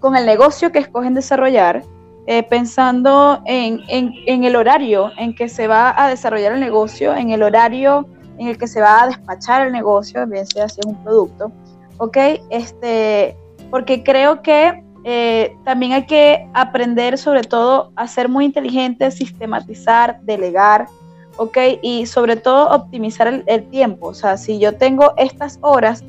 con 0.00 0.16
el 0.16 0.26
negocio 0.26 0.70
que 0.70 0.80
escogen 0.80 1.14
desarrollar, 1.14 1.82
eh, 2.26 2.42
pensando 2.42 3.40
en, 3.46 3.80
en, 3.88 4.44
el 4.44 4.56
horario 4.56 5.12
en 5.16 5.34
que 5.34 5.48
se 5.48 5.66
va 5.66 5.94
a 5.96 6.08
desarrollar 6.08 6.52
el 6.52 6.60
negocio, 6.60 7.14
en 7.14 7.30
el 7.30 7.42
horario 7.42 8.06
en 8.38 8.48
el 8.48 8.58
que 8.58 8.66
se 8.66 8.80
va 8.80 9.02
a 9.02 9.06
despachar 9.06 9.66
el 9.66 9.72
negocio, 9.72 10.26
bien 10.26 10.46
sea 10.46 10.68
si 10.68 10.80
es 10.80 10.86
un 10.86 11.02
producto, 11.02 11.52
¿ok? 11.98 12.16
Este, 12.50 13.36
porque 13.70 14.02
creo 14.02 14.42
que 14.42 14.82
eh, 15.04 15.56
también 15.64 15.92
hay 15.92 16.04
que 16.04 16.48
aprender 16.52 17.16
sobre 17.16 17.42
todo 17.42 17.92
a 17.94 18.08
ser 18.08 18.28
muy 18.28 18.44
inteligente, 18.44 19.10
sistematizar, 19.10 20.20
delegar, 20.22 20.88
¿ok? 21.36 21.58
Y 21.80 22.06
sobre 22.06 22.34
todo 22.34 22.70
optimizar 22.70 23.44
el, 23.46 23.68
tiempo. 23.68 24.08
O 24.08 24.14
sea, 24.14 24.36
si 24.36 24.58
yo 24.58 24.76
tengo 24.76 25.14
estas 25.16 25.58
horas 25.60 26.02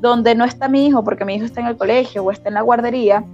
donde 0.00 0.34
no 0.34 0.44
está 0.44 0.68
mi 0.68 0.86
hijo, 0.86 1.02
porque 1.02 1.24
mi 1.24 1.34
hijo 1.34 1.44
está 1.44 1.60
en 1.60 1.66
el 1.66 1.76
colegio 1.76 2.22
o 2.22 2.30
está 2.30 2.48
en 2.48 2.54
la 2.54 2.60
guardería, 2.60 3.24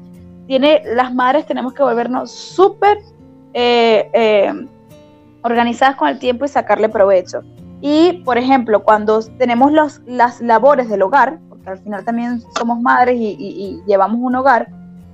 tiene, 0.47 0.83
las 0.87 1.15
madres 1.15 1.47
tenemos 1.47 1.75
que 1.75 1.83
volvernos 1.83 2.31
súper 2.31 2.99
eh, 3.53 4.09
eh, 4.15 4.67
organizadas 5.43 5.97
con 5.97 6.09
el 6.09 6.19
tiempo 6.19 6.47
y 6.47 6.49
sacarle 6.49 6.89
provecho. 6.89 7.43
Y, 7.83 8.23
por 8.25 8.39
ejemplo, 8.39 8.83
cuando 8.83 9.21
tenemos 9.39 9.73
los, 9.73 10.01
las 10.07 10.41
labores 10.41 10.89
del 10.89 11.03
hogar, 11.03 11.39
porque 11.51 11.69
al 11.69 11.79
final 11.79 12.05
también 12.05 12.41
somos 12.57 12.81
madres 12.81 13.17
y, 13.19 13.37
y 13.39 13.83
llevamos 13.87 14.21
un 14.23 14.35
hogar, 14.37 14.69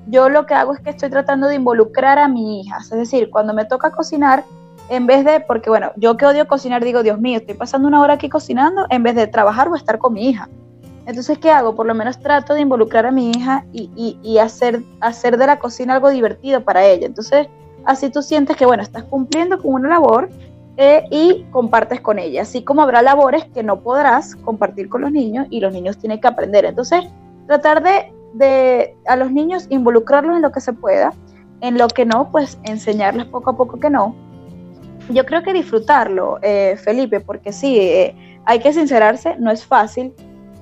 yo 0.07 0.29
lo 0.29 0.47
que 0.47 0.55
hago 0.55 0.75
es 0.75 0.81
que 0.81 0.91
estoy 0.91 1.11
tratando 1.11 1.49
de 1.49 1.57
involucrar 1.57 2.19
a 2.19 2.29
mi 2.29 2.61
hija. 2.61 2.79
Es 2.79 2.91
decir, 2.91 3.31
cuando 3.31 3.53
me 3.53 3.65
toca 3.65 3.91
cocinar, 3.91 4.45
en 4.89 5.07
vez 5.07 5.25
de, 5.25 5.41
porque 5.41 5.69
bueno, 5.71 5.93
yo 5.97 6.17
que 6.17 6.27
odio 6.27 6.47
cocinar, 6.47 6.85
digo, 6.85 7.03
Dios 7.03 7.19
mío, 7.21 7.39
estoy 7.39 7.55
pasando 7.55 7.89
una 7.89 8.01
hora 8.01 8.15
aquí 8.15 8.29
cocinando 8.29 8.87
en 8.91 9.03
vez 9.03 9.15
de 9.15 9.27
trabajar 9.27 9.69
o 9.69 9.77
estar 9.77 9.99
con 9.99 10.15
mi 10.15 10.29
hija. 10.29 10.49
Entonces, 11.07 11.39
¿qué 11.39 11.51
hago? 11.51 11.75
Por 11.75 11.87
lo 11.87 11.95
menos 11.95 12.19
trato 12.21 12.55
de 12.55 12.61
involucrar 12.61 13.07
a 13.07 13.11
mi 13.11 13.31
hija 13.31 13.65
y, 13.73 14.39
hacer, 14.39 14.83
hacer 15.01 15.39
de 15.39 15.47
la 15.47 15.59
cocina 15.59 15.95
algo 15.95 16.11
divertido 16.11 16.63
para 16.63 16.85
ella. 16.85 17.07
Entonces, 17.07 17.49
así 17.87 18.11
tú 18.11 18.21
sientes 18.21 18.59
que, 18.59 18.67
bueno, 18.67 18.83
estás 18.83 19.05
cumpliendo 19.05 19.59
con 19.59 19.73
una 19.73 19.89
labor 19.89 20.29
eh, 20.79 21.05
y 21.11 21.45
compartes 21.51 22.01
con 22.01 22.19
ella. 22.19 22.43
Así 22.43 22.63
como 22.63 22.81
habrá 22.81 23.03
labores 23.03 23.45
que 23.53 23.63
no 23.63 23.81
podrás 23.81 24.35
compartir 24.37 24.89
con 24.89 25.03
los 25.03 25.13
niños 25.13 25.47
y 25.51 25.61
los 25.61 25.73
niños 25.73 25.99
tienen 25.99 26.21
que 26.21 26.29
aprender. 26.29 26.65
Entonces, 26.65 27.05
tratar 27.47 27.83
de, 27.83 28.11
de 28.33 28.97
a 29.07 29.17
los 29.17 29.31
niños 29.31 29.67
involucrarlos 29.69 30.37
en 30.37 30.43
lo 30.43 30.53
que 30.53 30.61
se 30.61 30.73
pueda, 30.73 31.13
en 31.61 31.77
lo 31.77 31.89
que 31.89 32.07
no, 32.07 32.31
pues 32.31 32.59
enseñarles 32.63 33.27
poco 33.27 33.51
a 33.51 33.57
poco 33.57 33.79
que 33.79 33.91
no 33.91 34.15
yo 35.11 35.25
creo 35.25 35.43
que 35.43 35.53
disfrutarlo, 35.53 36.39
eh, 36.43 36.77
Felipe, 36.83 37.21
porque 37.21 37.53
sí, 37.53 37.79
eh, 37.79 38.41
hay 38.45 38.61
que 38.61 38.73
sincerarse, 38.73 39.37
no 39.39 39.51
es 39.51 39.65
fácil, 39.65 40.13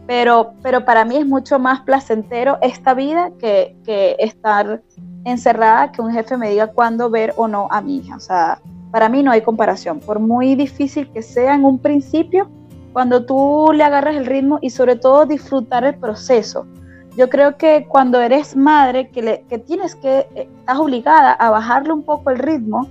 pero, 0.06 0.52
pero 0.62 0.84
para 0.84 1.04
mí 1.04 1.16
es 1.16 1.26
mucho 1.26 1.58
más 1.58 1.80
placentero 1.80 2.58
esta 2.62 2.94
vida 2.94 3.30
que, 3.40 3.76
que 3.84 4.16
estar 4.18 4.82
encerrada, 5.24 5.90
que 5.90 6.00
un 6.00 6.12
jefe 6.12 6.36
me 6.36 6.50
diga 6.50 6.68
cuándo 6.68 7.10
ver 7.10 7.34
o 7.36 7.48
no 7.48 7.66
a 7.70 7.80
mi 7.80 7.98
hija. 7.98 8.16
O 8.16 8.20
sea, 8.20 8.60
para 8.96 9.10
mí 9.10 9.22
no 9.22 9.30
hay 9.30 9.42
comparación. 9.42 10.00
Por 10.00 10.20
muy 10.20 10.54
difícil 10.54 11.06
que 11.12 11.20
sea 11.20 11.54
en 11.54 11.66
un 11.66 11.78
principio, 11.78 12.48
cuando 12.94 13.26
tú 13.26 13.70
le 13.74 13.84
agarras 13.84 14.16
el 14.16 14.24
ritmo 14.24 14.58
y 14.62 14.70
sobre 14.70 14.96
todo 14.96 15.26
disfrutar 15.26 15.84
el 15.84 15.96
proceso. 15.96 16.66
Yo 17.14 17.28
creo 17.28 17.58
que 17.58 17.84
cuando 17.86 18.22
eres 18.22 18.56
madre, 18.56 19.10
que, 19.10 19.20
le, 19.20 19.42
que 19.50 19.58
tienes 19.58 19.96
que, 19.96 20.20
eh, 20.34 20.48
estás 20.60 20.78
obligada 20.78 21.32
a 21.32 21.50
bajarle 21.50 21.92
un 21.92 22.04
poco 22.04 22.30
el 22.30 22.38
ritmo, 22.38 22.88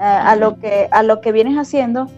a, 0.00 0.34
lo 0.34 0.58
que, 0.58 0.88
a 0.90 1.04
lo 1.04 1.20
que 1.20 1.30
vienes 1.30 1.56
haciendo, 1.56 2.08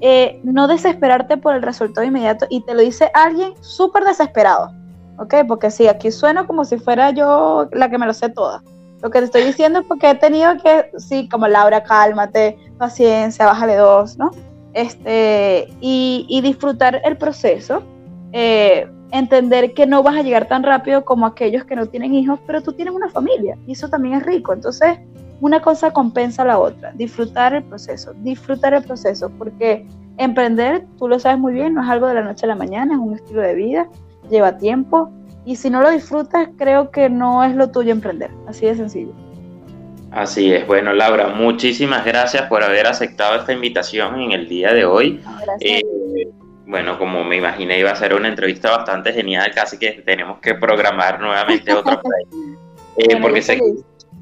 eh, 0.00 0.40
no 0.42 0.66
desesperarte 0.66 1.36
por 1.36 1.54
el 1.54 1.60
resultado 1.60 2.06
inmediato 2.06 2.46
y 2.48 2.62
te 2.62 2.72
lo 2.72 2.80
dice 2.80 3.10
alguien 3.12 3.52
súper 3.60 4.04
desesperado, 4.04 4.72
¿ok? 5.18 5.34
Porque 5.46 5.70
sí, 5.70 5.86
aquí 5.86 6.10
suena 6.10 6.46
como 6.46 6.64
si 6.64 6.78
fuera 6.78 7.10
yo 7.10 7.68
la 7.72 7.90
que 7.90 7.98
me 7.98 8.06
lo 8.06 8.14
sé 8.14 8.30
toda. 8.30 8.62
Lo 9.02 9.10
que 9.10 9.18
te 9.18 9.26
estoy 9.26 9.44
diciendo 9.44 9.80
es 9.80 9.86
porque 9.86 10.10
he 10.10 10.14
tenido 10.14 10.56
que, 10.62 10.90
sí, 10.98 11.28
como 11.28 11.46
Laura, 11.48 11.82
cálmate, 11.82 12.58
paciencia, 12.78 13.46
bájale 13.46 13.76
dos, 13.76 14.16
¿no? 14.16 14.30
Este, 14.72 15.68
y, 15.80 16.40
disfrutar 16.42 17.00
el 17.04 17.16
proceso, 17.16 17.82
eh, 18.32 18.88
entender 19.10 19.74
que 19.74 19.86
no 19.86 20.02
vas 20.02 20.16
a 20.16 20.22
llegar 20.22 20.48
tan 20.48 20.62
rápido 20.62 21.04
como 21.04 21.26
aquellos 21.26 21.64
que 21.64 21.76
no 21.76 21.86
tienen 21.86 22.14
hijos, 22.14 22.38
pero 22.46 22.62
tú 22.62 22.72
tienes 22.72 22.94
una 22.94 23.08
familia 23.08 23.56
y 23.66 23.72
eso 23.72 23.88
también 23.88 24.14
es 24.14 24.22
rico. 24.24 24.52
Entonces, 24.52 24.98
una 25.40 25.60
cosa 25.60 25.92
compensa 25.92 26.42
a 26.42 26.46
la 26.46 26.58
otra. 26.58 26.92
Disfrutar 26.92 27.54
el 27.54 27.64
proceso, 27.64 28.12
disfrutar 28.18 28.74
el 28.74 28.82
proceso, 28.82 29.30
porque 29.38 29.86
emprender, 30.18 30.86
tú 30.98 31.08
lo 31.08 31.18
sabes 31.18 31.38
muy 31.38 31.52
bien, 31.52 31.74
no 31.74 31.82
es 31.82 31.88
algo 31.88 32.06
de 32.06 32.14
la 32.14 32.22
noche 32.22 32.46
a 32.46 32.48
la 32.48 32.56
mañana, 32.56 32.94
es 32.94 33.00
un 33.00 33.14
estilo 33.14 33.42
de 33.42 33.54
vida, 33.54 33.88
lleva 34.30 34.56
tiempo 34.56 35.10
y 35.46 35.56
si 35.56 35.70
no 35.70 35.80
lo 35.80 35.90
disfrutas, 35.90 36.48
creo 36.58 36.90
que 36.90 37.08
no 37.08 37.44
es 37.44 37.54
lo 37.54 37.70
tuyo 37.70 37.92
emprender, 37.92 38.30
así 38.48 38.66
de 38.66 38.74
sencillo. 38.74 39.12
Así 40.10 40.52
es. 40.52 40.66
Bueno, 40.66 40.92
Laura, 40.92 41.28
muchísimas 41.28 42.04
gracias 42.04 42.48
por 42.48 42.64
haber 42.64 42.86
aceptado 42.86 43.38
esta 43.38 43.52
invitación 43.52 44.20
en 44.20 44.32
el 44.32 44.48
día 44.48 44.72
de 44.72 44.84
hoy. 44.84 45.20
Eh, 45.60 45.82
bueno, 46.66 46.98
como 46.98 47.22
me 47.22 47.36
imaginé, 47.36 47.78
iba 47.78 47.92
a 47.92 47.96
ser 47.96 48.14
una 48.14 48.28
entrevista 48.28 48.76
bastante 48.76 49.12
genial, 49.12 49.52
casi 49.54 49.78
que 49.78 50.02
tenemos 50.04 50.40
que 50.40 50.54
programar 50.54 51.20
nuevamente 51.20 51.72
otro 51.72 52.02
país. 52.02 52.28
Eh, 52.98 53.18
porque 53.20 53.42
sé 53.42 53.60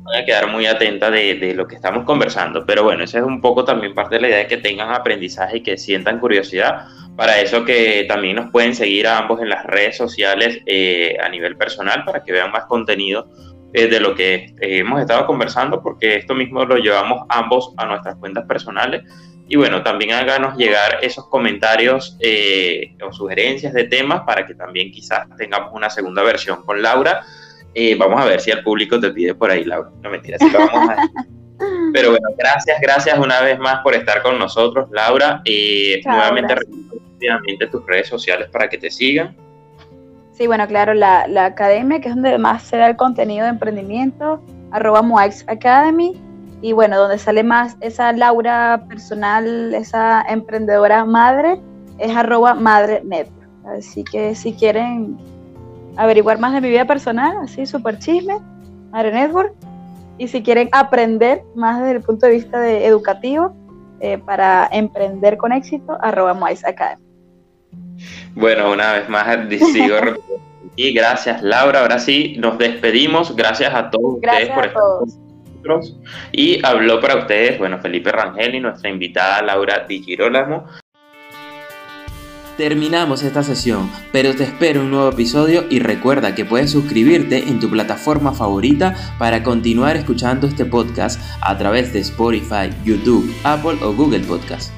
van 0.04 0.22
a 0.22 0.24
quedar 0.24 0.50
muy 0.50 0.66
atenta 0.66 1.10
de, 1.10 1.34
de, 1.34 1.54
lo 1.54 1.66
que 1.66 1.74
estamos 1.74 2.04
conversando. 2.04 2.64
Pero 2.66 2.84
bueno, 2.84 3.04
esa 3.04 3.18
es 3.18 3.24
un 3.24 3.40
poco 3.40 3.64
también 3.64 3.94
parte 3.94 4.16
de 4.16 4.20
la 4.20 4.28
idea 4.28 4.38
de 4.38 4.46
que 4.46 4.58
tengan 4.58 4.92
aprendizaje 4.92 5.58
y 5.58 5.62
que 5.62 5.78
sientan 5.78 6.20
curiosidad. 6.20 6.86
Para 7.16 7.40
eso 7.40 7.64
que 7.64 8.04
también 8.08 8.36
nos 8.36 8.50
pueden 8.50 8.74
seguir 8.74 9.06
a 9.06 9.18
ambos 9.18 9.40
en 9.40 9.48
las 9.48 9.64
redes 9.64 9.96
sociales 9.96 10.60
eh, 10.66 11.16
a 11.22 11.28
nivel 11.28 11.56
personal 11.56 12.04
para 12.04 12.24
que 12.24 12.32
vean 12.32 12.50
más 12.50 12.64
contenido 12.66 13.28
eh, 13.72 13.86
de 13.86 14.00
lo 14.00 14.14
que 14.14 14.34
eh, 14.34 14.78
hemos 14.78 15.00
estado 15.00 15.26
conversando, 15.26 15.80
porque 15.80 16.16
esto 16.16 16.34
mismo 16.34 16.64
lo 16.64 16.76
llevamos 16.76 17.24
ambos 17.28 17.72
a 17.76 17.86
nuestras 17.86 18.16
cuentas 18.16 18.44
personales. 18.46 19.04
Y 19.46 19.56
bueno, 19.56 19.82
también 19.82 20.12
háganos 20.12 20.56
llegar 20.56 20.98
esos 21.02 21.28
comentarios 21.28 22.18
o 23.02 23.12
sugerencias 23.12 23.74
de 23.74 23.84
temas 23.84 24.22
para 24.22 24.46
que 24.46 24.54
también 24.54 24.90
quizás 24.90 25.26
tengamos 25.36 25.70
una 25.74 25.90
segunda 25.90 26.22
versión 26.22 26.62
con 26.64 26.80
Laura 26.80 27.22
eh, 27.74 27.96
vamos 27.96 28.20
a 28.20 28.24
ver 28.24 28.40
si 28.40 28.50
el 28.50 28.62
público 28.62 29.00
te 29.00 29.10
pide 29.10 29.34
por 29.34 29.50
ahí, 29.50 29.64
Laura. 29.64 29.90
No 30.02 30.10
mentira, 30.10 30.38
sí 30.38 30.50
lo 30.50 30.60
vamos 30.60 30.90
a 30.90 30.96
Pero 31.92 32.10
bueno, 32.10 32.28
gracias, 32.36 32.80
gracias 32.80 33.18
una 33.18 33.40
vez 33.40 33.58
más 33.58 33.80
por 33.82 33.94
estar 33.94 34.22
con 34.22 34.38
nosotros, 34.38 34.88
Laura. 34.90 35.40
Eh, 35.44 36.00
nuevamente, 36.04 36.54
rápidamente 36.54 37.66
tus 37.68 37.86
redes 37.86 38.08
sociales 38.08 38.48
para 38.50 38.68
que 38.68 38.78
te 38.78 38.90
sigan. 38.90 39.36
Sí, 40.32 40.48
bueno, 40.48 40.66
claro, 40.66 40.94
la, 40.94 41.28
la, 41.28 41.46
academia, 41.46 42.00
que 42.00 42.08
es 42.08 42.14
donde 42.14 42.36
más 42.38 42.64
se 42.64 42.76
da 42.76 42.88
el 42.88 42.96
contenido 42.96 43.44
de 43.44 43.50
emprendimiento, 43.50 44.42
arroba 44.72 45.00
Moax 45.00 45.44
Academy, 45.46 46.20
y 46.60 46.72
bueno, 46.72 46.98
donde 46.98 47.18
sale 47.18 47.44
más 47.44 47.76
esa 47.80 48.12
Laura 48.12 48.84
personal, 48.88 49.74
esa 49.74 50.22
emprendedora 50.22 51.04
madre, 51.04 51.60
es 51.98 52.16
arroba 52.16 52.54
Madre 52.54 53.02
Network. 53.04 53.48
Así 53.66 54.02
que 54.02 54.34
si 54.34 54.54
quieren 54.54 55.16
averiguar 55.96 56.38
más 56.38 56.52
de 56.52 56.60
mi 56.60 56.68
vida 56.68 56.84
personal, 56.84 57.36
así 57.42 57.66
súper 57.66 57.98
chisme, 57.98 58.38
Madre 58.90 59.12
Network. 59.12 59.52
Y 60.18 60.28
si 60.28 60.42
quieren 60.42 60.68
aprender 60.72 61.42
más 61.54 61.80
desde 61.80 61.96
el 61.96 62.02
punto 62.02 62.26
de 62.26 62.32
vista 62.32 62.60
de 62.60 62.86
educativo 62.86 63.54
eh, 64.00 64.18
para 64.18 64.68
emprender 64.70 65.36
con 65.36 65.52
éxito, 65.52 65.96
arroba 66.00 66.38
Academy. 66.64 67.02
Bueno, 68.34 68.72
una 68.72 68.92
vez 68.92 69.08
más 69.08 69.26
sigo 69.72 69.96
y 70.76 70.92
gracias 70.92 71.42
Laura, 71.42 71.80
ahora 71.80 71.98
sí 71.98 72.36
nos 72.38 72.58
despedimos, 72.58 73.34
gracias 73.36 73.72
a 73.74 73.90
todos 73.90 74.14
ustedes 74.14 74.50
por 74.50 74.66
estar 74.66 74.72
con 74.72 75.08
nosotros. 75.08 75.96
Y 76.32 76.64
habló 76.64 77.00
para 77.00 77.16
ustedes, 77.16 77.58
bueno, 77.58 77.78
Felipe 77.80 78.12
Rangel 78.12 78.54
y 78.54 78.60
nuestra 78.60 78.90
invitada 78.90 79.42
Laura 79.42 79.86
Di 79.88 80.02
Girolamo. 80.02 80.66
Terminamos 82.56 83.24
esta 83.24 83.42
sesión, 83.42 83.90
pero 84.12 84.34
te 84.36 84.44
espero 84.44 84.82
un 84.82 84.90
nuevo 84.90 85.08
episodio 85.08 85.64
y 85.70 85.80
recuerda 85.80 86.36
que 86.36 86.44
puedes 86.44 86.70
suscribirte 86.70 87.48
en 87.48 87.58
tu 87.58 87.68
plataforma 87.68 88.32
favorita 88.32 88.94
para 89.18 89.42
continuar 89.42 89.96
escuchando 89.96 90.46
este 90.46 90.64
podcast 90.64 91.20
a 91.40 91.58
través 91.58 91.92
de 91.92 91.98
Spotify, 92.00 92.70
YouTube, 92.84 93.34
Apple 93.42 93.78
o 93.82 93.92
Google 93.92 94.20
Podcast. 94.20 94.73